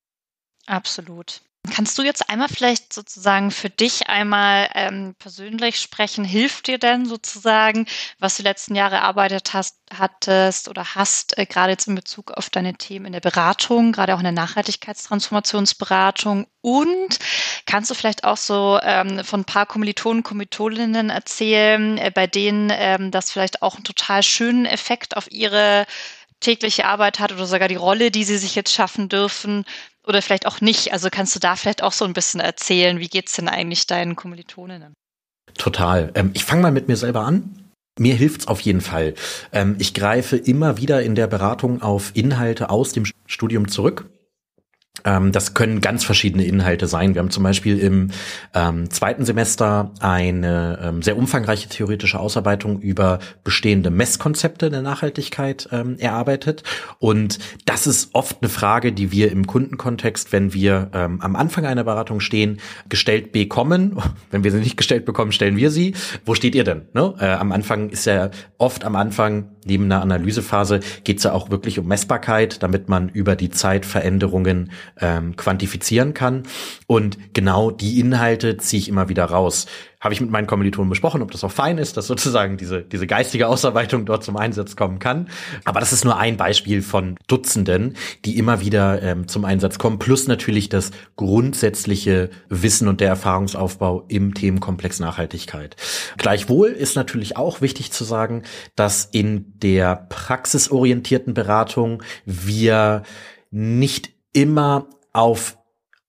Absolut. 0.67 1.43
Kannst 1.71 1.97
du 1.99 2.03
jetzt 2.03 2.29
einmal 2.29 2.49
vielleicht 2.49 2.93
sozusagen 2.93 3.51
für 3.51 3.71
dich 3.71 4.09
einmal 4.09 4.69
ähm, 4.75 5.15
persönlich 5.19 5.81
sprechen? 5.81 6.25
Hilft 6.25 6.67
dir 6.67 6.79
denn 6.79 7.07
sozusagen, 7.07 7.87
was 8.19 8.37
du 8.37 8.43
die 8.43 8.49
letzten 8.49 8.75
Jahre 8.75 8.97
erarbeitet 8.97 9.55
hast, 9.55 9.77
hattest 9.97 10.69
oder 10.69 10.95
hast, 10.95 11.39
äh, 11.39 11.47
gerade 11.47 11.73
jetzt 11.73 11.89
in 11.89 11.95
Bezug 11.95 12.33
auf 12.33 12.51
deine 12.51 12.75
Themen 12.75 13.07
in 13.07 13.13
der 13.13 13.21
Beratung, 13.21 13.93
gerade 13.93 14.15
auch 14.15 14.19
in 14.19 14.25
der 14.25 14.33
Nachhaltigkeitstransformationsberatung? 14.33 16.47
Und 16.61 17.19
kannst 17.67 17.91
du 17.91 17.95
vielleicht 17.95 18.25
auch 18.25 18.37
so 18.37 18.79
ähm, 18.83 19.25
von 19.25 19.41
ein 19.41 19.45
paar 19.45 19.67
Kommilitonen, 19.67 20.23
Kommilitoninnen 20.23 21.11
erzählen, 21.11 21.99
äh, 21.99 22.11
bei 22.15 22.27
denen 22.27 22.71
ähm, 22.75 23.11
das 23.11 23.31
vielleicht 23.31 23.63
auch 23.63 23.77
einen 23.77 23.85
total 23.85 24.23
schönen 24.23 24.67
Effekt 24.67 25.17
auf 25.17 25.31
ihre 25.31 25.87
tägliche 26.41 26.85
Arbeit 26.85 27.19
hat 27.19 27.33
oder 27.33 27.47
sogar 27.47 27.69
die 27.69 27.77
Rolle, 27.77 28.11
die 28.11 28.25
sie 28.25 28.39
sich 28.39 28.55
jetzt 28.55 28.73
schaffen 28.73 29.09
dürfen, 29.09 29.65
oder 30.07 30.23
vielleicht 30.23 30.47
auch 30.47 30.61
nicht. 30.61 30.93
Also 30.93 31.09
kannst 31.11 31.35
du 31.35 31.41
da 31.41 31.57
vielleicht 31.57 31.83
auch 31.83 31.93
so 31.93 32.05
ein 32.05 32.13
bisschen 32.13 32.41
erzählen, 32.41 33.01
wie 33.01 33.09
geht's 33.09 33.35
denn 33.35 33.49
eigentlich 33.49 33.87
deinen 33.87 34.17
Kommilitoninnen? 34.17 34.95
Total. 35.59 36.13
Ähm, 36.15 36.31
ich 36.35 36.45
fange 36.45 36.63
mal 36.63 36.73
mit 36.73 36.89
mir 36.89 36.97
selber 36.97 37.21
an. 37.21 37.71
Mir 37.99 38.15
hilft's 38.15 38.47
auf 38.47 38.61
jeden 38.61 38.83
Fall. 38.83 39.15
Ähm, 39.53 39.77
ich 39.79 39.95
greife 39.95 40.37
immer 40.37 40.77
wieder 40.77 41.03
in 41.03 41.15
der 41.15 41.27
Beratung 41.27 41.83
auf 41.83 42.13
Inhalte 42.15 42.71
aus 42.71 42.93
dem 42.93 43.05
Studium 43.27 43.69
zurück. 43.69 44.11
Ähm, 45.07 45.33
das 45.33 45.55
können 45.55 45.81
ganz 45.81 46.05
verschiedene 46.05 46.45
Inhalte 46.45 46.87
sein. 46.87 47.15
Wir 47.15 47.21
haben 47.23 47.31
zum 47.31 47.45
Beispiel 47.45 47.79
im 47.79 48.11
ähm, 48.55 48.91
zweiten 48.91 49.25
Semester 49.25 49.93
eine 50.01 50.79
ähm, 50.83 51.03
sehr 51.03 51.17
umfangreiche 51.17 51.69
theoretische 51.69 52.21
Ausarbeitung 52.21 52.81
über 52.81 53.21
bestehende 53.45 53.91
Messkonzepte 53.91 54.69
der 54.69 54.83
Nachhaltigkeit 54.83 55.69
ähm, 55.73 55.97
erarbeitet. 55.99 56.65
Und 56.99 57.39
das 57.65 57.87
ist 57.87 58.11
oft 58.13 58.43
eine 58.43 58.51
Frage, 58.51 58.93
die 58.93 59.13
wir 59.13 59.31
im 59.31 59.47
Kundenkontext, 59.47 60.33
wenn 60.33 60.53
wir 60.53 60.91
ähm, 60.93 61.21
am 61.21 61.37
Anfang 61.37 61.65
einer 61.65 61.85
Beratung 61.85 62.21
stehen, 62.21 62.59
gestellt 62.89 63.33
bekommen. 63.33 63.97
Wenn 64.31 64.43
wir 64.43 64.51
sie 64.51 64.59
nicht 64.59 64.77
gestellt 64.77 65.05
bekommen, 65.05 65.31
stellen 65.31 65.57
wir 65.57 65.71
sie. 65.71 65.95
Wo 66.25 66.35
steht 66.35 66.55
ihr 66.55 66.65
denn? 66.65 66.89
Ne? 66.95 67.15
Äh, 67.21 67.27
am 67.27 67.53
Anfang 67.53 67.91
ist 67.91 68.07
ja 68.07 68.31
oft 68.59 68.85
am 68.85 68.97
Anfang 68.97 69.56
neben 69.67 69.85
einer 69.85 70.03
Analysephase 70.03 70.81
geht 71.05 71.19
es 71.19 71.25
ja 71.25 71.33
auch 71.33 71.51
wirklich 71.51 71.79
um 71.79 71.87
Messbarkeit, 71.87 72.63
damit 72.63 72.89
man 72.89 73.09
über 73.09 73.37
die 73.37 73.51
Zeit 73.51 73.87
Veränderungen 73.87 74.71
ähm, 75.01 75.37
quantifizieren 75.37 76.15
kann. 76.15 76.45
Und 76.87 77.35
genau 77.35 77.71
die 77.71 78.01
Inhalte 78.01 78.57
ziehe 78.57 78.81
ich 78.81 78.89
immer 78.89 79.09
wieder 79.09 79.25
raus. 79.27 79.67
Habe 80.01 80.15
ich 80.15 80.21
mit 80.21 80.31
meinen 80.31 80.47
Kommilitonen 80.47 80.91
besprochen, 80.91 81.23
ob 81.23 81.31
das 81.31 81.43
auch 81.45 81.51
fein 81.51 81.79
ist, 81.79 81.97
dass 81.97 82.07
sozusagen 82.07 82.57
diese, 82.57 82.83
diese 82.83 83.07
geistige 83.07 83.49
Ausarbeitung 83.49 84.07
dort 84.07 84.25
zum 84.25 84.37
Einsatz 84.37 84.77
kommen 84.77 84.99
kann. 84.99 85.29
Aber 85.65 85.81
das 85.81 85.93
ist 85.93 86.05
nur 86.05 86.17
ein 86.17 86.37
Beispiel 86.37 86.83
von 86.83 87.17
Dutzenden, 87.27 87.97
die 88.25 88.39
immer 88.39 88.61
wieder 88.61 89.03
ähm, 89.03 89.29
zum 89.29 89.45
Einsatz 89.45 89.79
kommen. 89.79 89.99
Plus 89.99 90.27
natürlich 90.27 90.69
das 90.69 90.91
grundsätzliche 91.17 92.31
Wissen 92.49 92.89
und 92.89 93.01
der 93.01 93.09
Erfahrungsaufbau 93.09 94.05
im 94.09 94.35
Themenkomplex 94.35 95.01
Nachhaltigkeit. 95.01 95.77
Gleichwohl 96.19 96.69
ist 96.69 96.97
natürlich 96.97 97.37
auch 97.37 97.61
wichtig 97.61 97.93
zu 97.93 98.05
sagen, 98.05 98.43
dass 98.75 99.05
in 99.05 99.53
der 99.59 100.07
praxisorientierten 100.09 101.35
Beratung 101.35 102.03
wir 102.25 103.03
nicht 103.51 104.11
immer 104.33 104.89
auf 105.13 105.57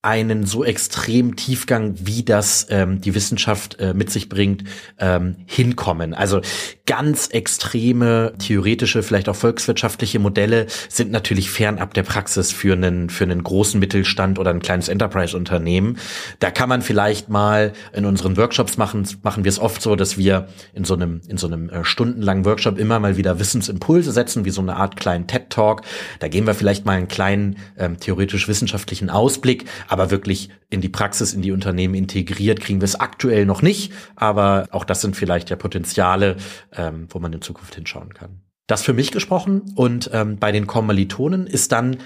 einen 0.07 0.45
so 0.45 0.63
extremen 0.63 1.35
Tiefgang, 1.35 1.95
wie 1.99 2.23
das 2.23 2.67
ähm, 2.69 3.01
die 3.01 3.13
Wissenschaft 3.13 3.77
äh, 3.81 3.93
mit 3.93 4.09
sich 4.09 4.29
bringt, 4.29 4.63
ähm, 4.99 5.35
hinkommen. 5.45 6.13
Also 6.13 6.39
ganz 6.85 7.27
extreme 7.27 8.31
theoretische, 8.39 9.03
vielleicht 9.03 9.27
auch 9.27 9.35
volkswirtschaftliche 9.35 10.19
Modelle 10.19 10.67
sind 10.87 11.11
natürlich 11.11 11.49
fernab 11.49 11.93
der 11.93 12.03
Praxis 12.03 12.53
für 12.53 12.71
einen 12.71 13.09
für 13.09 13.25
einen 13.25 13.43
großen 13.43 13.81
Mittelstand 13.81 14.39
oder 14.39 14.51
ein 14.51 14.61
kleines 14.61 14.87
Enterprise-Unternehmen. 14.87 15.97
Da 16.39 16.51
kann 16.51 16.69
man 16.69 16.81
vielleicht 16.81 17.27
mal 17.27 17.73
in 17.91 18.05
unseren 18.05 18.37
Workshops 18.37 18.77
machen, 18.77 19.05
machen 19.23 19.43
wir 19.43 19.49
es 19.49 19.59
oft 19.59 19.81
so, 19.81 19.97
dass 19.97 20.17
wir 20.17 20.47
in 20.73 20.85
so 20.85 20.93
einem 20.93 21.19
in 21.27 21.35
so 21.35 21.47
einem 21.47 21.67
äh, 21.67 21.83
stundenlangen 21.83 22.45
Workshop 22.45 22.79
immer 22.79 23.01
mal 23.01 23.17
wieder 23.17 23.39
Wissensimpulse 23.39 24.13
setzen, 24.13 24.45
wie 24.45 24.51
so 24.51 24.61
eine 24.61 24.77
Art 24.77 24.95
kleinen 24.95 25.27
TED 25.27 25.49
Talk. 25.49 25.81
Da 26.19 26.29
gehen 26.29 26.47
wir 26.47 26.53
vielleicht 26.53 26.85
mal 26.85 26.93
einen 26.93 27.09
kleinen 27.09 27.57
ähm, 27.77 27.99
theoretisch-wissenschaftlichen 27.99 29.09
Ausblick 29.09 29.65
aber 29.97 30.11
wirklich 30.11 30.49
in 30.69 30.81
die 30.81 30.89
Praxis, 30.89 31.33
in 31.33 31.41
die 31.41 31.51
Unternehmen 31.51 31.95
integriert, 31.95 32.59
kriegen 32.59 32.81
wir 32.81 32.85
es 32.85 32.99
aktuell 32.99 33.45
noch 33.45 33.63
nicht. 33.63 33.91
Aber 34.15 34.67
auch 34.71 34.85
das 34.85 35.01
sind 35.01 35.15
vielleicht 35.15 35.49
ja 35.49 35.55
Potenziale, 35.55 36.37
ähm, 36.75 37.07
wo 37.09 37.19
man 37.19 37.33
in 37.33 37.41
Zukunft 37.41 37.73
hinschauen 37.73 38.13
kann. 38.13 38.41
Das 38.67 38.83
für 38.83 38.93
mich 38.93 39.11
gesprochen 39.11 39.63
und 39.75 40.11
ähm, 40.13 40.37
bei 40.37 40.51
den 40.51 40.67
Kommilitonen 40.67 41.47
ist 41.47 41.71
dann 41.71 41.97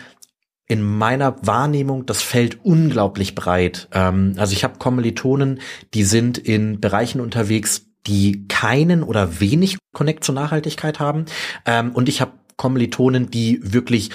in 0.68 0.82
meiner 0.82 1.36
Wahrnehmung 1.46 2.06
das 2.06 2.22
Feld 2.22 2.64
unglaublich 2.64 3.36
breit. 3.36 3.90
Ähm, 3.92 4.36
also 4.38 4.54
ich 4.54 4.64
habe 4.64 4.78
Kommilitonen, 4.78 5.60
die 5.94 6.04
sind 6.04 6.38
in 6.38 6.80
Bereichen 6.80 7.20
unterwegs, 7.20 7.88
die 8.08 8.48
keinen 8.48 9.04
oder 9.04 9.42
wenig 9.42 9.78
Connect 9.94 10.24
zur 10.24 10.36
Nachhaltigkeit 10.36 11.00
haben. 11.00 11.26
Ähm, 11.66 11.92
und 11.92 12.08
ich 12.08 12.22
habe 12.22 12.32
Kommilitonen, 12.56 13.30
die 13.30 13.60
wirklich 13.64 14.12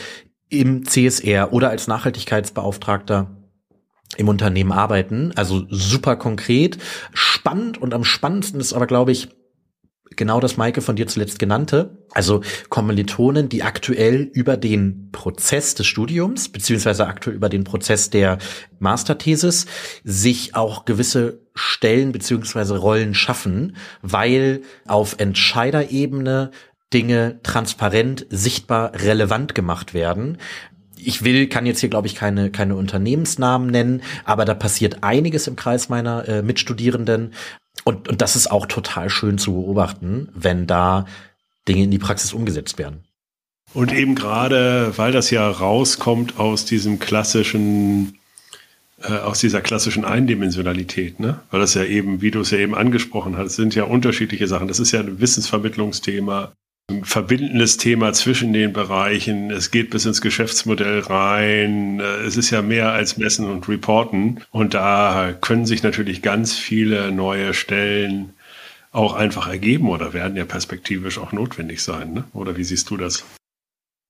im 0.48 0.84
CSR 0.84 1.52
oder 1.52 1.70
als 1.70 1.88
Nachhaltigkeitsbeauftragter 1.88 3.35
im 4.16 4.28
Unternehmen 4.28 4.72
arbeiten. 4.72 5.32
Also 5.36 5.64
super 5.68 6.16
konkret, 6.16 6.78
spannend 7.12 7.80
und 7.80 7.94
am 7.94 8.04
spannendsten 8.04 8.60
ist 8.60 8.72
aber, 8.72 8.86
glaube 8.86 9.12
ich, 9.12 9.28
genau 10.16 10.40
das 10.40 10.56
Maike 10.56 10.80
von 10.80 10.96
dir 10.96 11.06
zuletzt 11.06 11.38
genannte. 11.38 11.98
Also 12.12 12.42
Kommilitonen, 12.68 13.48
die 13.48 13.62
aktuell 13.62 14.22
über 14.32 14.56
den 14.56 15.10
Prozess 15.12 15.74
des 15.74 15.86
Studiums, 15.86 16.48
beziehungsweise 16.48 17.06
aktuell 17.06 17.36
über 17.36 17.48
den 17.48 17.64
Prozess 17.64 18.10
der 18.10 18.38
Masterthesis, 18.78 19.66
sich 20.04 20.54
auch 20.54 20.84
gewisse 20.84 21.40
Stellen 21.54 22.12
beziehungsweise 22.12 22.78
Rollen 22.78 23.14
schaffen, 23.14 23.76
weil 24.02 24.62
auf 24.86 25.16
Entscheiderebene 25.18 26.50
Dinge 26.92 27.40
transparent, 27.42 28.26
sichtbar, 28.30 28.92
relevant 28.94 29.54
gemacht 29.54 29.92
werden. 29.92 30.38
Ich 30.98 31.24
will, 31.24 31.48
kann 31.48 31.66
jetzt 31.66 31.80
hier, 31.80 31.88
glaube 31.88 32.06
ich, 32.06 32.14
keine, 32.14 32.50
keine 32.50 32.76
Unternehmensnamen 32.76 33.68
nennen, 33.70 34.02
aber 34.24 34.44
da 34.44 34.54
passiert 34.54 35.02
einiges 35.02 35.46
im 35.46 35.56
Kreis 35.56 35.88
meiner 35.88 36.28
äh, 36.28 36.42
Mitstudierenden. 36.42 37.32
Und, 37.84 38.08
und 38.08 38.22
das 38.22 38.36
ist 38.36 38.50
auch 38.50 38.66
total 38.66 39.10
schön 39.10 39.38
zu 39.38 39.52
beobachten, 39.52 40.28
wenn 40.34 40.66
da 40.66 41.06
Dinge 41.68 41.84
in 41.84 41.90
die 41.90 41.98
Praxis 41.98 42.32
umgesetzt 42.32 42.78
werden. 42.78 43.04
Und 43.74 43.92
eben 43.92 44.14
gerade, 44.14 44.92
weil 44.96 45.12
das 45.12 45.30
ja 45.30 45.48
rauskommt 45.48 46.38
aus 46.38 46.64
diesem 46.64 46.98
klassischen, 46.98 48.18
äh, 49.02 49.12
aus 49.12 49.40
dieser 49.40 49.60
klassischen 49.60 50.04
Eindimensionalität, 50.04 51.20
ne? 51.20 51.40
Weil 51.50 51.60
das 51.60 51.74
ja 51.74 51.84
eben, 51.84 52.22
wie 52.22 52.30
du 52.30 52.40
es 52.40 52.50
ja 52.50 52.58
eben 52.58 52.74
angesprochen 52.74 53.36
hast, 53.36 53.56
sind 53.56 53.74
ja 53.74 53.84
unterschiedliche 53.84 54.48
Sachen. 54.48 54.68
Das 54.68 54.80
ist 54.80 54.92
ja 54.92 55.00
ein 55.00 55.20
Wissensvermittlungsthema 55.20 56.52
ein 56.88 57.04
verbindendes 57.04 57.78
Thema 57.78 58.12
zwischen 58.12 58.52
den 58.52 58.72
Bereichen. 58.72 59.50
Es 59.50 59.70
geht 59.70 59.90
bis 59.90 60.06
ins 60.06 60.20
Geschäftsmodell 60.20 61.00
rein. 61.00 62.00
Es 62.00 62.36
ist 62.36 62.50
ja 62.50 62.62
mehr 62.62 62.92
als 62.92 63.16
Messen 63.16 63.50
und 63.50 63.68
Reporten. 63.68 64.42
Und 64.52 64.74
da 64.74 65.34
können 65.40 65.66
sich 65.66 65.82
natürlich 65.82 66.22
ganz 66.22 66.54
viele 66.54 67.10
neue 67.10 67.54
Stellen 67.54 68.34
auch 68.92 69.14
einfach 69.14 69.48
ergeben 69.48 69.88
oder 69.90 70.12
werden 70.12 70.36
ja 70.36 70.44
perspektivisch 70.44 71.18
auch 71.18 71.32
notwendig 71.32 71.82
sein. 71.82 72.14
Ne? 72.14 72.24
Oder 72.32 72.56
wie 72.56 72.64
siehst 72.64 72.88
du 72.88 72.96
das? 72.96 73.24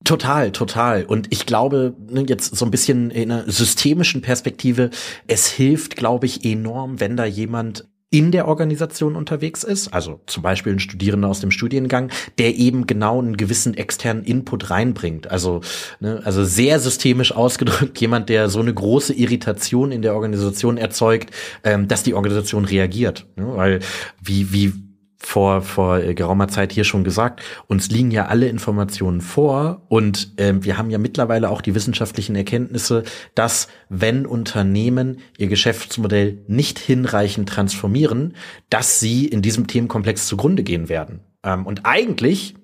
Total, 0.03 0.51
total. 0.51 1.03
Und 1.03 1.27
ich 1.31 1.47
glaube, 1.47 1.95
ne, 2.07 2.25
jetzt 2.27 2.55
so 2.55 2.63
ein 2.63 2.71
bisschen 2.71 3.09
in 3.09 3.31
einer 3.31 3.51
systemischen 3.51 4.21
Perspektive, 4.21 4.91
es 5.25 5.47
hilft, 5.47 5.95
glaube 5.95 6.27
ich, 6.27 6.45
enorm, 6.45 6.99
wenn 6.99 7.17
da 7.17 7.25
jemand 7.25 7.87
in 8.09 8.31
der 8.31 8.47
Organisation 8.47 9.17
unterwegs 9.17 9.65
ist, 9.65 9.89
also 9.89 10.21
zum 10.27 10.41
Beispiel 10.41 10.71
ein 10.71 10.79
Studierender 10.79 11.27
aus 11.27 11.41
dem 11.41 11.51
Studiengang, 11.51 12.09
der 12.37 12.55
eben 12.55 12.87
genau 12.87 13.19
einen 13.19 13.35
gewissen 13.35 13.73
externen 13.73 14.23
Input 14.23 14.69
reinbringt. 14.69 15.29
Also, 15.29 15.59
ne, 15.99 16.21
also 16.23 16.45
sehr 16.45 16.79
systemisch 16.79 17.33
ausgedrückt, 17.33 17.99
jemand, 18.01 18.29
der 18.29 18.47
so 18.47 18.59
eine 18.59 18.73
große 18.73 19.13
Irritation 19.13 19.91
in 19.91 20.01
der 20.01 20.15
Organisation 20.15 20.77
erzeugt, 20.77 21.31
ähm, 21.65 21.89
dass 21.89 22.03
die 22.03 22.13
Organisation 22.13 22.63
reagiert. 22.63 23.25
Ne? 23.35 23.45
Weil 23.55 23.79
wie, 24.21 24.53
wie 24.53 24.73
vor, 25.17 25.61
vor 25.61 25.99
äh, 25.99 26.13
geraumer 26.13 26.47
Zeit 26.47 26.71
hier 26.71 26.83
schon 26.83 27.03
gesagt, 27.03 27.41
uns 27.67 27.89
liegen 27.89 28.11
ja 28.11 28.27
alle 28.27 28.47
Informationen 28.47 29.21
vor 29.21 29.81
und 29.89 30.33
ähm, 30.37 30.63
wir 30.63 30.77
haben 30.77 30.89
ja 30.89 30.97
mittlerweile 30.97 31.49
auch 31.49 31.61
die 31.61 31.75
wissenschaftlichen 31.75 32.35
Erkenntnisse, 32.35 33.03
dass 33.35 33.67
wenn 33.89 34.25
Unternehmen 34.25 35.19
ihr 35.37 35.47
Geschäftsmodell 35.47 36.43
nicht 36.47 36.79
hinreichend 36.79 37.49
transformieren, 37.49 38.35
dass 38.69 38.99
sie 38.99 39.25
in 39.25 39.41
diesem 39.41 39.67
Themenkomplex 39.67 40.27
zugrunde 40.27 40.63
gehen 40.63 40.87
werden. 40.89 41.21
Ähm, 41.43 41.65
und 41.65 41.85
eigentlich 41.85 42.55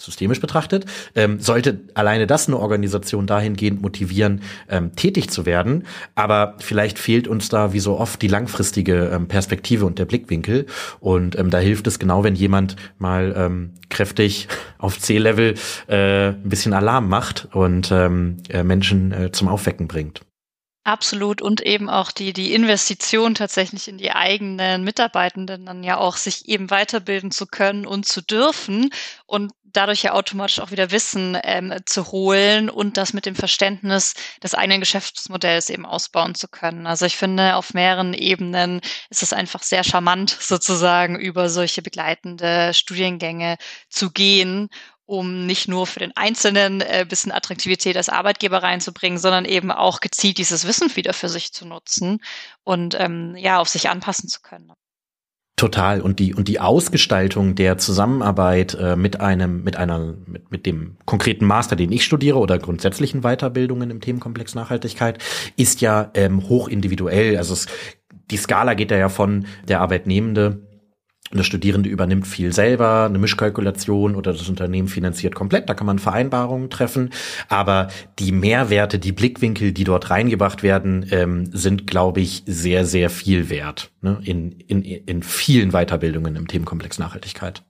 systemisch 0.00 0.40
betrachtet, 0.40 0.86
ähm, 1.14 1.40
sollte 1.40 1.80
alleine 1.94 2.26
das 2.26 2.48
eine 2.48 2.58
Organisation 2.58 3.26
dahingehend 3.26 3.82
motivieren, 3.82 4.42
ähm, 4.68 4.94
tätig 4.96 5.30
zu 5.30 5.46
werden. 5.46 5.84
Aber 6.14 6.56
vielleicht 6.58 6.98
fehlt 6.98 7.28
uns 7.28 7.48
da 7.48 7.72
wie 7.72 7.80
so 7.80 7.98
oft 7.98 8.20
die 8.22 8.28
langfristige 8.28 9.10
ähm, 9.12 9.28
Perspektive 9.28 9.86
und 9.86 9.98
der 9.98 10.06
Blickwinkel. 10.06 10.66
Und 11.00 11.38
ähm, 11.38 11.50
da 11.50 11.58
hilft 11.58 11.86
es 11.86 11.98
genau, 11.98 12.24
wenn 12.24 12.34
jemand 12.34 12.76
mal 12.98 13.34
ähm, 13.36 13.74
kräftig 13.88 14.48
auf 14.78 14.98
C-Level 14.98 15.54
äh, 15.88 16.28
ein 16.28 16.48
bisschen 16.48 16.72
Alarm 16.72 17.08
macht 17.08 17.48
und 17.52 17.90
ähm, 17.92 18.38
äh, 18.48 18.62
Menschen 18.62 19.12
äh, 19.12 19.32
zum 19.32 19.48
Aufwecken 19.48 19.88
bringt. 19.88 20.22
Absolut 20.84 21.42
und 21.42 21.60
eben 21.60 21.90
auch 21.90 22.10
die, 22.10 22.32
die 22.32 22.54
Investition 22.54 23.34
tatsächlich 23.34 23.86
in 23.86 23.98
die 23.98 24.12
eigenen 24.12 24.82
Mitarbeitenden 24.82 25.66
dann 25.66 25.82
ja 25.84 25.98
auch 25.98 26.16
sich 26.16 26.48
eben 26.48 26.70
weiterbilden 26.70 27.30
zu 27.30 27.46
können 27.46 27.84
und 27.84 28.06
zu 28.06 28.22
dürfen 28.22 28.88
und 29.26 29.52
dadurch 29.62 30.02
ja 30.02 30.12
automatisch 30.12 30.58
auch 30.58 30.70
wieder 30.70 30.90
Wissen 30.90 31.36
ähm, 31.44 31.74
zu 31.84 32.10
holen 32.12 32.70
und 32.70 32.96
das 32.96 33.12
mit 33.12 33.26
dem 33.26 33.34
Verständnis 33.34 34.14
des 34.42 34.54
eigenen 34.54 34.80
Geschäftsmodells 34.80 35.68
eben 35.68 35.84
ausbauen 35.84 36.34
zu 36.34 36.48
können. 36.48 36.86
Also 36.86 37.04
ich 37.04 37.16
finde, 37.16 37.56
auf 37.56 37.74
mehreren 37.74 38.14
Ebenen 38.14 38.80
ist 39.10 39.22
es 39.22 39.34
einfach 39.34 39.62
sehr 39.62 39.84
charmant, 39.84 40.30
sozusagen 40.40 41.20
über 41.20 41.50
solche 41.50 41.82
begleitende 41.82 42.72
Studiengänge 42.72 43.58
zu 43.90 44.10
gehen 44.10 44.70
um 45.10 45.44
nicht 45.44 45.66
nur 45.66 45.88
für 45.88 45.98
den 45.98 46.12
Einzelnen 46.14 46.80
äh, 46.82 47.04
bisschen 47.06 47.32
Attraktivität 47.32 47.96
als 47.96 48.08
Arbeitgeber 48.08 48.62
reinzubringen, 48.62 49.18
sondern 49.18 49.44
eben 49.44 49.72
auch 49.72 49.98
gezielt 49.98 50.38
dieses 50.38 50.68
Wissen 50.68 50.94
wieder 50.94 51.12
für 51.12 51.28
sich 51.28 51.52
zu 51.52 51.66
nutzen 51.66 52.20
und 52.62 52.96
ähm, 52.98 53.34
ja, 53.36 53.58
auf 53.58 53.68
sich 53.68 53.90
anpassen 53.90 54.28
zu 54.28 54.40
können. 54.40 54.72
Total. 55.56 56.00
Und 56.00 56.20
die, 56.20 56.32
und 56.32 56.46
die 56.46 56.60
Ausgestaltung 56.60 57.56
der 57.56 57.76
Zusammenarbeit 57.76 58.74
äh, 58.74 58.94
mit 58.94 59.20
einem, 59.20 59.64
mit 59.64 59.76
einer, 59.76 60.14
mit, 60.26 60.50
mit 60.52 60.64
dem 60.64 60.96
konkreten 61.06 61.44
Master, 61.44 61.74
den 61.74 61.90
ich 61.90 62.04
studiere 62.04 62.38
oder 62.38 62.58
grundsätzlichen 62.58 63.22
Weiterbildungen 63.22 63.90
im 63.90 64.00
Themenkomplex 64.00 64.54
Nachhaltigkeit, 64.54 65.18
ist 65.56 65.80
ja 65.80 66.12
ähm, 66.14 66.48
hoch 66.48 66.68
individuell. 66.68 67.36
Also 67.36 67.54
es, 67.54 67.66
die 68.30 68.36
Skala 68.36 68.74
geht 68.74 68.92
da 68.92 68.96
ja 68.96 69.08
von 69.08 69.44
der 69.66 69.80
Arbeitnehmende 69.80 70.69
der 71.38 71.44
Studierende 71.44 71.88
übernimmt 71.88 72.26
viel 72.26 72.52
selber, 72.52 73.04
eine 73.04 73.18
Mischkalkulation 73.18 74.16
oder 74.16 74.32
das 74.32 74.48
Unternehmen 74.48 74.88
finanziert 74.88 75.34
komplett, 75.34 75.68
da 75.68 75.74
kann 75.74 75.86
man 75.86 75.98
Vereinbarungen 76.00 76.70
treffen. 76.70 77.10
Aber 77.48 77.88
die 78.18 78.32
Mehrwerte, 78.32 78.98
die 78.98 79.12
Blickwinkel, 79.12 79.72
die 79.72 79.84
dort 79.84 80.10
reingebracht 80.10 80.62
werden, 80.62 81.06
ähm, 81.10 81.48
sind, 81.52 81.86
glaube 81.86 82.20
ich, 82.20 82.42
sehr, 82.46 82.84
sehr 82.84 83.10
viel 83.10 83.48
wert 83.48 83.92
ne? 84.00 84.20
in, 84.24 84.52
in, 84.52 84.82
in 84.82 85.22
vielen 85.22 85.70
Weiterbildungen 85.70 86.34
im 86.34 86.48
Themenkomplex 86.48 86.98
Nachhaltigkeit. 86.98 87.62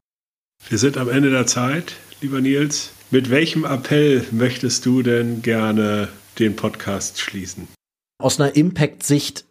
Wir 0.68 0.79
sind 0.79 0.96
am 0.96 1.09
Ende 1.09 1.31
der 1.31 1.46
Zeit, 1.46 1.94
lieber 2.20 2.40
Nils. 2.40 2.92
Mit 3.11 3.31
welchem 3.31 3.64
Appell 3.64 4.25
möchtest 4.31 4.87
du 4.87 5.03
denn 5.03 5.42
gerne 5.42 6.09
den 6.38 6.57
Podcast 6.57 7.20
schließen? 7.20 7.68
Aus 8.18 8.40
einer 8.40 8.55
Impact-Sicht 8.55 9.46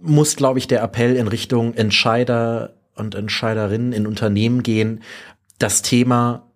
muss, 0.00 0.36
glaube 0.36 0.58
ich, 0.58 0.66
der 0.66 0.82
Appell 0.82 1.16
in 1.16 1.28
Richtung 1.28 1.74
Entscheider 1.74 2.74
und 2.94 3.14
Entscheiderinnen 3.14 3.92
in 3.92 4.06
Unternehmen 4.06 4.62
gehen, 4.62 5.02
das 5.58 5.82
Thema 5.82 6.51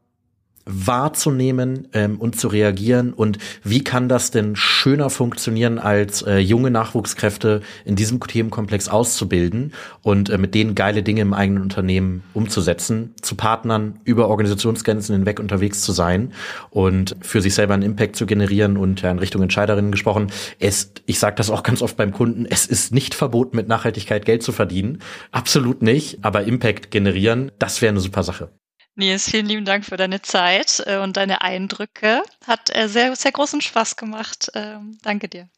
wahrzunehmen 0.66 1.86
ähm, 1.92 2.20
und 2.20 2.38
zu 2.38 2.48
reagieren 2.48 3.12
und 3.12 3.38
wie 3.62 3.84
kann 3.84 4.08
das 4.08 4.32
denn 4.32 4.56
schöner 4.56 5.10
funktionieren, 5.10 5.78
als 5.78 6.22
äh, 6.22 6.38
junge 6.38 6.72
Nachwuchskräfte 6.72 7.62
in 7.84 7.94
diesem 7.94 8.18
Themenkomplex 8.18 8.88
auszubilden 8.88 9.72
und 10.02 10.28
äh, 10.28 10.38
mit 10.38 10.56
denen 10.56 10.74
geile 10.74 11.04
Dinge 11.04 11.20
im 11.20 11.34
eigenen 11.34 11.62
Unternehmen 11.62 12.24
umzusetzen, 12.34 13.14
zu 13.22 13.36
Partnern 13.36 14.00
über 14.02 14.28
Organisationsgrenzen 14.28 15.14
hinweg 15.14 15.38
unterwegs 15.38 15.82
zu 15.82 15.92
sein 15.92 16.32
und 16.70 17.14
für 17.20 17.40
sich 17.40 17.54
selber 17.54 17.74
einen 17.74 17.84
Impact 17.84 18.16
zu 18.16 18.26
generieren 18.26 18.76
und 18.76 19.02
ja, 19.02 19.12
in 19.12 19.20
Richtung 19.20 19.42
Entscheiderinnen 19.42 19.92
gesprochen. 19.92 20.32
Es, 20.58 20.92
ich 21.06 21.20
sage 21.20 21.36
das 21.36 21.48
auch 21.48 21.62
ganz 21.62 21.80
oft 21.80 21.96
beim 21.96 22.12
Kunden, 22.12 22.44
es 22.44 22.66
ist 22.66 22.92
nicht 22.92 23.14
verboten, 23.14 23.56
mit 23.56 23.68
Nachhaltigkeit 23.68 24.24
Geld 24.24 24.42
zu 24.42 24.50
verdienen. 24.50 24.98
Absolut 25.30 25.80
nicht, 25.80 26.18
aber 26.22 26.42
Impact 26.42 26.90
generieren, 26.90 27.52
das 27.60 27.80
wäre 27.80 27.90
eine 27.90 28.00
super 28.00 28.24
Sache. 28.24 28.50
Nils, 28.96 29.30
vielen 29.30 29.46
lieben 29.46 29.64
Dank 29.64 29.84
für 29.84 29.96
deine 29.96 30.22
Zeit 30.22 30.82
äh, 30.86 30.96
und 30.96 31.16
deine 31.16 31.42
Eindrücke. 31.42 32.22
Hat 32.46 32.74
äh, 32.74 32.88
sehr, 32.88 33.14
sehr 33.14 33.32
großen 33.32 33.60
Spaß 33.60 33.96
gemacht. 33.96 34.50
Ähm, 34.54 34.98
danke 35.02 35.28
dir. 35.28 35.48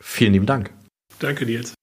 Vielen 0.00 0.34
lieben 0.34 0.46
Dank. 0.46 0.72
Danke, 1.18 1.46
Nils. 1.46 1.74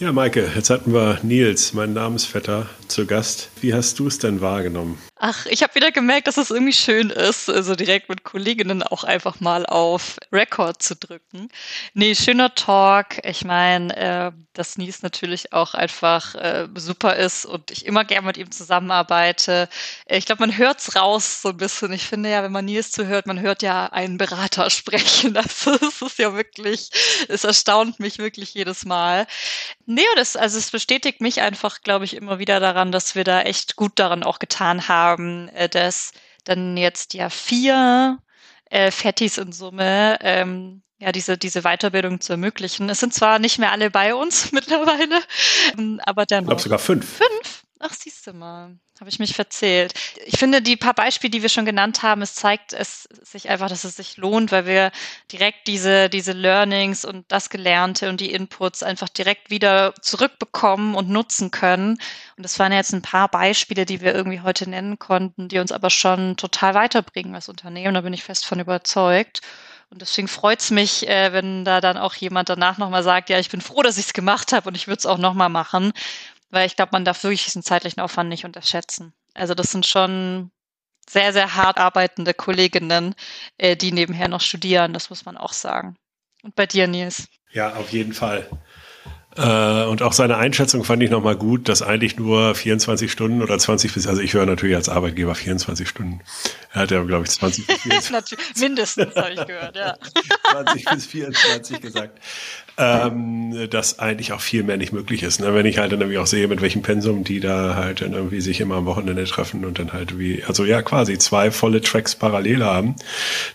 Ja, 0.00 0.12
Maike, 0.12 0.50
jetzt 0.54 0.70
hatten 0.70 0.94
wir 0.94 1.20
Nils, 1.22 1.74
mein 1.74 1.92
Namensvetter, 1.92 2.66
zu 2.88 3.04
Gast. 3.06 3.50
Wie 3.60 3.74
hast 3.74 3.98
du 3.98 4.06
es 4.06 4.18
denn 4.18 4.40
wahrgenommen? 4.40 4.98
Ach, 5.22 5.44
ich 5.44 5.62
habe 5.62 5.74
wieder 5.74 5.92
gemerkt, 5.92 6.26
dass 6.26 6.38
es 6.38 6.50
irgendwie 6.50 6.72
schön 6.72 7.10
ist, 7.10 7.50
also 7.50 7.74
direkt 7.74 8.08
mit 8.08 8.24
Kolleginnen 8.24 8.82
auch 8.82 9.04
einfach 9.04 9.38
mal 9.40 9.66
auf 9.66 10.16
Record 10.32 10.82
zu 10.82 10.96
drücken. 10.96 11.50
Nee, 11.92 12.14
schöner 12.14 12.54
Talk. 12.54 13.22
Ich 13.24 13.44
meine, 13.44 13.94
äh, 13.94 14.32
dass 14.54 14.78
Nies 14.78 15.02
natürlich 15.02 15.52
auch 15.52 15.74
einfach 15.74 16.34
äh, 16.34 16.68
super 16.74 17.16
ist 17.16 17.44
und 17.44 17.70
ich 17.70 17.84
immer 17.84 18.04
gern 18.06 18.24
mit 18.24 18.38
ihm 18.38 18.50
zusammenarbeite. 18.50 19.68
Ich 20.06 20.24
glaube, 20.24 20.40
man 20.40 20.56
hört's 20.56 20.96
raus 20.96 21.42
so 21.42 21.50
ein 21.50 21.58
bisschen. 21.58 21.92
Ich 21.92 22.04
finde 22.04 22.30
ja, 22.30 22.42
wenn 22.42 22.52
man 22.52 22.64
Nies 22.64 22.90
zuhört, 22.90 23.26
man 23.26 23.40
hört 23.40 23.62
ja 23.62 23.86
einen 23.86 24.16
Berater 24.16 24.70
sprechen. 24.70 25.34
Das 25.34 25.66
ist 25.66 26.18
ja 26.18 26.34
wirklich, 26.34 26.88
es 27.28 27.44
erstaunt 27.44 28.00
mich 28.00 28.16
wirklich 28.16 28.54
jedes 28.54 28.86
Mal. 28.86 29.26
Nee, 29.92 30.06
das, 30.14 30.36
also 30.36 30.56
es 30.56 30.70
bestätigt 30.70 31.20
mich 31.20 31.40
einfach, 31.40 31.80
glaube 31.82 32.04
ich, 32.04 32.14
immer 32.14 32.38
wieder 32.38 32.60
daran, 32.60 32.92
dass 32.92 33.16
wir 33.16 33.24
da 33.24 33.42
echt 33.42 33.74
gut 33.74 33.98
daran 33.98 34.22
auch 34.22 34.38
getan 34.38 34.86
haben, 34.86 35.48
äh, 35.48 35.68
dass 35.68 36.12
dann 36.44 36.76
jetzt 36.76 37.12
ja 37.12 37.28
vier 37.28 38.18
äh, 38.66 38.92
Fettis 38.92 39.36
in 39.36 39.50
Summe 39.50 40.16
ähm, 40.20 40.82
ja, 40.98 41.10
diese, 41.10 41.36
diese 41.36 41.62
Weiterbildung 41.62 42.20
zu 42.20 42.34
ermöglichen. 42.34 42.88
Es 42.88 43.00
sind 43.00 43.12
zwar 43.12 43.40
nicht 43.40 43.58
mehr 43.58 43.72
alle 43.72 43.90
bei 43.90 44.14
uns 44.14 44.52
mittlerweile, 44.52 45.22
ähm, 45.76 46.00
aber 46.04 46.24
dennoch. 46.24 46.42
Ich 46.42 46.46
glaube 46.46 46.62
sogar 46.62 46.78
fünf. 46.78 47.16
Fünf? 47.16 47.64
Ach, 47.80 47.92
siehst 47.92 48.28
du 48.28 48.32
mal. 48.32 48.78
Habe 49.00 49.08
ich 49.08 49.18
mich 49.18 49.34
verzählt. 49.34 49.94
Ich 50.26 50.38
finde, 50.38 50.60
die 50.60 50.76
paar 50.76 50.92
Beispiele, 50.92 51.30
die 51.30 51.40
wir 51.40 51.48
schon 51.48 51.64
genannt 51.64 52.02
haben, 52.02 52.20
es 52.20 52.34
zeigt 52.34 52.74
es 52.74 53.04
sich 53.22 53.48
einfach, 53.48 53.70
dass 53.70 53.84
es 53.84 53.96
sich 53.96 54.18
lohnt, 54.18 54.52
weil 54.52 54.66
wir 54.66 54.92
direkt 55.32 55.68
diese, 55.68 56.10
diese 56.10 56.32
Learnings 56.32 57.06
und 57.06 57.24
das 57.28 57.48
Gelernte 57.48 58.10
und 58.10 58.20
die 58.20 58.30
Inputs 58.30 58.82
einfach 58.82 59.08
direkt 59.08 59.48
wieder 59.48 59.94
zurückbekommen 60.02 60.94
und 60.94 61.08
nutzen 61.08 61.50
können. 61.50 61.92
Und 62.36 62.42
das 62.42 62.58
waren 62.58 62.72
jetzt 62.72 62.92
ein 62.92 63.00
paar 63.00 63.28
Beispiele, 63.28 63.86
die 63.86 64.02
wir 64.02 64.14
irgendwie 64.14 64.42
heute 64.42 64.68
nennen 64.68 64.98
konnten, 64.98 65.48
die 65.48 65.60
uns 65.60 65.72
aber 65.72 65.88
schon 65.88 66.36
total 66.36 66.74
weiterbringen 66.74 67.34
als 67.34 67.48
Unternehmen. 67.48 67.94
Da 67.94 68.02
bin 68.02 68.12
ich 68.12 68.22
fest 68.22 68.44
von 68.44 68.60
überzeugt. 68.60 69.40
Und 69.90 70.02
deswegen 70.02 70.28
freut 70.28 70.60
es 70.60 70.70
mich, 70.70 71.08
äh, 71.08 71.32
wenn 71.32 71.64
da 71.64 71.80
dann 71.80 71.96
auch 71.98 72.14
jemand 72.14 72.48
danach 72.48 72.78
nochmal 72.78 73.02
sagt, 73.02 73.28
ja, 73.28 73.40
ich 73.40 73.50
bin 73.50 73.60
froh, 73.60 73.82
dass 73.82 73.98
ich 73.98 74.06
es 74.06 74.12
gemacht 74.12 74.52
habe 74.52 74.68
und 74.68 74.76
ich 74.76 74.86
würde 74.86 74.98
es 74.98 75.06
auch 75.06 75.18
nochmal 75.18 75.48
machen. 75.48 75.92
Weil 76.50 76.66
ich 76.66 76.76
glaube, 76.76 76.90
man 76.92 77.04
darf 77.04 77.22
wirklich 77.22 77.44
diesen 77.44 77.62
zeitlichen 77.62 78.00
Aufwand 78.00 78.28
nicht 78.28 78.44
unterschätzen. 78.44 79.12
Also 79.34 79.54
das 79.54 79.70
sind 79.70 79.86
schon 79.86 80.50
sehr, 81.08 81.32
sehr 81.32 81.54
hart 81.54 81.78
arbeitende 81.78 82.34
Kolleginnen, 82.34 83.14
äh, 83.58 83.76
die 83.76 83.92
nebenher 83.92 84.28
noch 84.28 84.40
studieren, 84.40 84.92
das 84.92 85.10
muss 85.10 85.24
man 85.24 85.36
auch 85.36 85.52
sagen. 85.52 85.96
Und 86.42 86.54
bei 86.54 86.66
dir, 86.66 86.86
Nils? 86.86 87.28
Ja, 87.52 87.74
auf 87.74 87.90
jeden 87.90 88.12
Fall. 88.12 88.48
Äh, 89.36 89.84
und 89.84 90.02
auch 90.02 90.12
seine 90.12 90.36
Einschätzung 90.38 90.82
fand 90.82 91.02
ich 91.02 91.10
nochmal 91.10 91.36
gut, 91.36 91.68
dass 91.68 91.82
eigentlich 91.82 92.16
nur 92.16 92.54
24 92.54 93.10
Stunden 93.10 93.42
oder 93.42 93.58
20 93.58 93.92
bis, 93.94 94.06
also 94.06 94.20
ich 94.20 94.34
höre 94.34 94.46
natürlich 94.46 94.74
als 94.74 94.88
Arbeitgeber 94.88 95.34
24 95.34 95.88
Stunden. 95.88 96.20
Er 96.72 96.82
hat 96.82 96.90
ja, 96.90 97.02
glaube 97.02 97.24
ich, 97.24 97.30
20 97.30 97.66
bis 97.66 97.76
24. 97.82 98.38
Mindestens, 98.58 99.14
habe 99.14 99.32
ich 99.32 99.46
gehört, 99.46 99.76
ja. 99.76 99.96
20 100.50 100.84
bis 100.84 101.06
24 101.06 101.80
gesagt 101.80 102.18
ähm, 102.80 103.68
dass 103.68 103.98
eigentlich 103.98 104.32
auch 104.32 104.40
viel 104.40 104.62
mehr 104.62 104.78
nicht 104.78 104.92
möglich 104.92 105.22
ist. 105.22 105.40
Ne? 105.40 105.54
Wenn 105.54 105.66
ich 105.66 105.78
halt 105.78 105.92
dann 105.92 106.00
irgendwie 106.00 106.18
auch 106.18 106.26
sehe, 106.26 106.48
mit 106.48 106.62
welchem 106.62 106.82
Pensum 106.82 107.24
die 107.24 107.40
da 107.40 107.74
halt 107.74 108.00
dann 108.00 108.14
irgendwie 108.14 108.40
sich 108.40 108.60
immer 108.60 108.76
am 108.76 108.86
Wochenende 108.86 109.24
treffen 109.24 109.64
und 109.64 109.78
dann 109.78 109.92
halt 109.92 110.18
wie, 110.18 110.42
also 110.44 110.64
ja, 110.64 110.80
quasi 110.80 111.18
zwei 111.18 111.50
volle 111.50 111.82
Tracks 111.82 112.14
parallel 112.14 112.64
haben. 112.64 112.94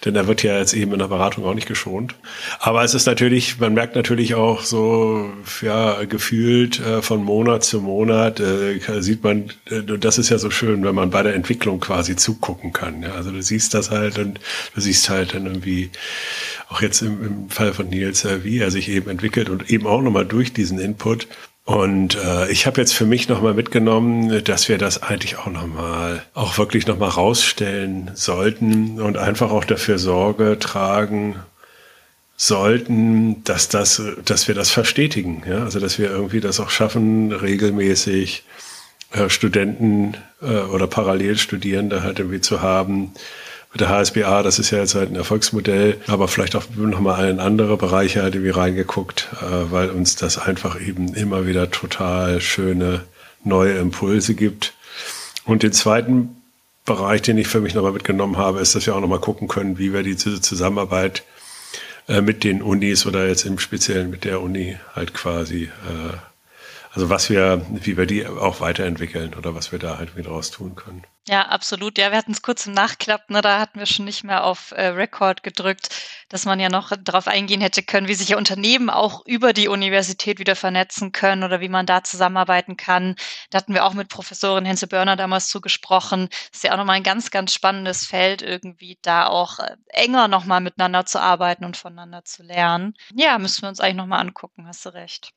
Denn 0.04 0.14
da 0.14 0.28
wird 0.28 0.44
ja 0.44 0.58
jetzt 0.60 0.74
eben 0.74 0.94
in 0.94 1.00
der 1.00 1.08
Beratung 1.08 1.46
auch 1.46 1.56
nicht 1.56 1.68
geschont. 1.68 2.14
Aber 2.60 2.84
es 2.84 2.94
ist 2.94 3.08
natürlich, 3.08 3.60
man 3.60 3.74
merkt 3.74 3.96
natürlich 3.96 4.36
auch 4.36 4.62
so, 4.62 5.30
ja, 5.62 6.04
gefühlt 6.04 6.80
äh, 6.80 7.02
von 7.02 7.24
Monat 7.24 7.64
zu 7.64 7.82
Monat 7.82 8.40
äh, 8.40 8.80
sieht 9.00 9.24
man, 9.24 9.52
äh, 9.72 9.82
das 9.98 10.20
ist 10.20 10.30
ja 10.30 10.38
so 10.38 10.52
schön, 10.52 10.84
wenn 10.86 10.96
man 10.96 11.10
bei 11.10 11.24
der 11.24 11.34
Entwicklung 11.34 11.80
quasi 11.80 12.16
zugucken 12.16 12.74
kann. 12.74 13.02
Ja? 13.02 13.14
Also 13.14 13.32
du 13.32 13.42
siehst 13.42 13.74
das 13.74 13.90
halt 13.90 14.20
und 14.20 14.40
du 14.76 14.82
siehst 14.82 15.10
halt 15.10 15.34
dann 15.34 15.46
irgendwie, 15.48 15.90
auch 16.70 16.82
jetzt 16.82 17.02
im, 17.02 17.24
im 17.26 17.50
Fall 17.50 17.74
von 17.74 17.90
Nils, 17.90 18.26
äh, 18.26 18.44
wie 18.44 18.60
er 18.60 18.72
sich 18.72 18.90
eben 18.90 19.10
entwickelt 19.16 19.50
und 19.50 19.70
eben 19.70 19.88
auch 19.88 20.02
nochmal 20.02 20.26
durch 20.26 20.54
diesen 20.54 20.80
Input. 20.80 21.28
Und 21.64 22.16
äh, 22.24 22.52
ich 22.52 22.68
habe 22.68 22.80
jetzt 22.80 22.94
für 22.94 23.06
mich 23.06 23.28
nochmal 23.28 23.56
mitgenommen, 23.56 24.44
dass 24.44 24.70
wir 24.70 24.78
das 24.78 25.02
eigentlich 25.02 25.38
auch 25.38 25.48
nochmal, 25.48 26.24
auch 26.36 26.58
wirklich 26.60 26.86
nochmal 26.86 27.10
rausstellen 27.10 28.12
sollten 28.14 29.02
und 29.02 29.18
einfach 29.18 29.50
auch 29.50 29.66
dafür 29.66 29.98
Sorge 29.98 30.60
tragen 30.60 31.38
sollten, 32.38 33.44
dass 33.46 33.70
das, 33.70 34.02
dass 34.26 34.48
wir 34.48 34.54
das 34.54 34.70
verstetigen, 34.70 35.44
ja, 35.48 35.64
also 35.64 35.80
dass 35.80 35.98
wir 35.98 36.12
irgendwie 36.12 36.42
das 36.42 36.60
auch 36.60 36.70
schaffen, 36.70 37.32
regelmäßig 37.32 38.44
äh, 39.14 39.30
Studenten 39.30 40.18
äh, 40.42 40.58
oder 40.60 40.86
Parallelstudierende 40.86 42.04
halt 42.04 42.20
irgendwie 42.20 42.42
zu 42.42 42.62
haben, 42.62 43.14
der 43.76 43.90
HSBA, 43.90 44.44
das 44.44 44.60
ist 44.60 44.72
ja 44.72 44.80
jetzt 44.80 44.96
halt 44.96 45.12
ein 45.12 45.16
Erfolgsmodell, 45.16 45.98
aber 46.08 46.28
vielleicht 46.28 46.56
auch 46.56 46.64
nochmal 46.76 47.30
in 47.30 47.40
andere 47.40 47.78
Bereiche 47.78 48.24
halt 48.24 48.36
irgendwie 48.36 48.52
reingeguckt, 48.52 49.30
äh, 49.42 49.72
weil 49.72 49.90
uns 49.90 50.16
das 50.16 50.38
einfach 50.38 50.80
eben 50.80 51.14
immer 51.14 51.46
wieder 51.46 51.72
total 51.72 52.42
schöne 52.42 53.04
neue 53.44 53.74
Impulse 53.74 54.34
gibt. 54.34 54.74
Und 55.46 55.64
den 55.64 55.74
zweiten 55.74 56.42
Bereich, 56.86 57.22
den 57.22 57.38
ich 57.38 57.48
für 57.48 57.62
mich 57.62 57.74
nochmal 57.74 57.92
mitgenommen 57.92 58.38
habe, 58.38 58.60
ist, 58.60 58.76
dass 58.76 58.86
wir 58.86 58.96
auch 58.96 59.02
nochmal 59.02 59.20
gucken 59.20 59.48
können, 59.48 59.78
wie 59.78 59.92
wir 59.94 60.04
diese 60.04 60.40
Zusammenarbeit 60.40 61.24
äh, 62.08 62.22
mit 62.22 62.44
den 62.44 62.62
Unis 62.62 63.06
oder 63.06 63.28
jetzt 63.28 63.46
im 63.46 63.60
Speziellen 63.60 64.10
mit 64.10 64.24
der 64.24 64.42
Uni 64.42 64.78
halt 64.94 65.14
quasi 65.14 65.64
äh, 65.64 66.18
also 66.96 67.10
was 67.10 67.30
wir, 67.30 67.66
wie 67.70 67.98
wir 67.98 68.06
die 68.06 68.26
auch 68.26 68.62
weiterentwickeln 68.62 69.34
oder 69.36 69.54
was 69.54 69.74
wir 69.74 69.80
da 69.80 69.98
halt 69.98 70.16
wieder 70.16 70.30
raus 70.30 70.50
tun 70.50 70.76
können. 70.76 71.06
Ja, 71.28 71.42
absolut. 71.48 71.98
Ja, 71.98 72.12
wir 72.12 72.18
hatten 72.18 72.32
es 72.32 72.42
kurz 72.42 72.68
im 72.68 72.74
Nachklapp, 72.74 73.30
ne, 73.30 73.42
da 73.42 73.60
hatten 73.60 73.80
wir 73.80 73.86
schon 73.86 74.06
nicht 74.06 74.24
mehr 74.24 74.46
auf 74.46 74.72
äh, 74.72 74.88
Record 74.88 75.44
gedrückt, 75.44 75.90
dass 76.30 76.46
man 76.46 76.60
ja 76.60 76.70
noch 76.70 76.94
darauf 77.04 77.28
eingehen 77.28 77.60
hätte 77.60 77.84
können, 77.84 78.08
wie 78.08 78.14
sich 78.14 78.30
ja 78.30 78.38
Unternehmen 78.38 78.90
auch 78.90 79.26
über 79.26 79.52
die 79.52 79.68
Universität 79.68 80.40
wieder 80.40 80.56
vernetzen 80.56 81.12
können 81.12 81.44
oder 81.44 81.60
wie 81.60 81.68
man 81.68 81.86
da 81.86 82.04
zusammenarbeiten 82.04 82.78
kann. 82.78 83.16
Da 83.50 83.58
hatten 83.58 83.74
wir 83.74 83.86
auch 83.86 83.94
mit 83.94 84.08
Professorin 84.08 84.66
Hense 84.66 84.88
Börner 84.88 85.18
damals 85.18 85.50
zugesprochen. 85.50 86.30
Das 86.30 86.60
ist 86.60 86.64
ja 86.64 86.74
auch 86.74 86.78
nochmal 86.78 86.98
ein 86.98 87.04
ganz, 87.04 87.30
ganz 87.30 87.54
spannendes 87.54 88.06
Feld, 88.06 88.42
irgendwie 88.42 89.00
da 89.02 89.28
auch 89.28 89.60
äh, 89.60 89.76
enger 89.90 90.30
nochmal 90.30 90.62
miteinander 90.62 91.06
zu 91.06 91.20
arbeiten 91.20 91.66
und 91.66 91.76
voneinander 91.76 92.24
zu 92.24 92.44
lernen. 92.44 92.94
Ja, 93.14 93.38
müssen 93.38 93.64
wir 93.64 93.70
uns 93.70 93.82
eigentlich 93.82 93.96
nochmal 93.96 94.22
angucken, 94.22 94.66
hast 94.68 94.86
du 94.86 94.90
recht. 94.94 95.34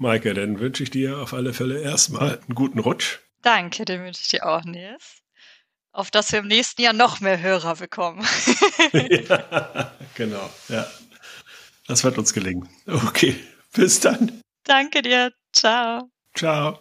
Maike, 0.00 0.32
dann 0.32 0.58
wünsche 0.58 0.82
ich 0.82 0.90
dir 0.90 1.18
auf 1.18 1.34
alle 1.34 1.52
Fälle 1.52 1.80
erstmal 1.82 2.38
einen 2.38 2.54
guten 2.54 2.78
Rutsch. 2.78 3.18
Danke, 3.42 3.84
den 3.84 4.02
wünsche 4.02 4.22
ich 4.22 4.28
dir 4.28 4.46
auch, 4.46 4.64
Nils. 4.64 5.22
Auf 5.92 6.10
dass 6.10 6.32
wir 6.32 6.38
im 6.38 6.46
nächsten 6.46 6.80
Jahr 6.80 6.94
noch 6.94 7.20
mehr 7.20 7.40
Hörer 7.40 7.76
bekommen. 7.76 8.26
ja, 8.92 9.92
genau, 10.14 10.48
ja. 10.68 10.86
Das 11.86 12.02
wird 12.02 12.16
uns 12.16 12.32
gelingen. 12.32 12.68
Okay, 12.86 13.36
bis 13.74 14.00
dann. 14.00 14.40
Danke 14.64 15.02
dir. 15.02 15.32
Ciao. 15.52 16.10
Ciao. 16.34 16.80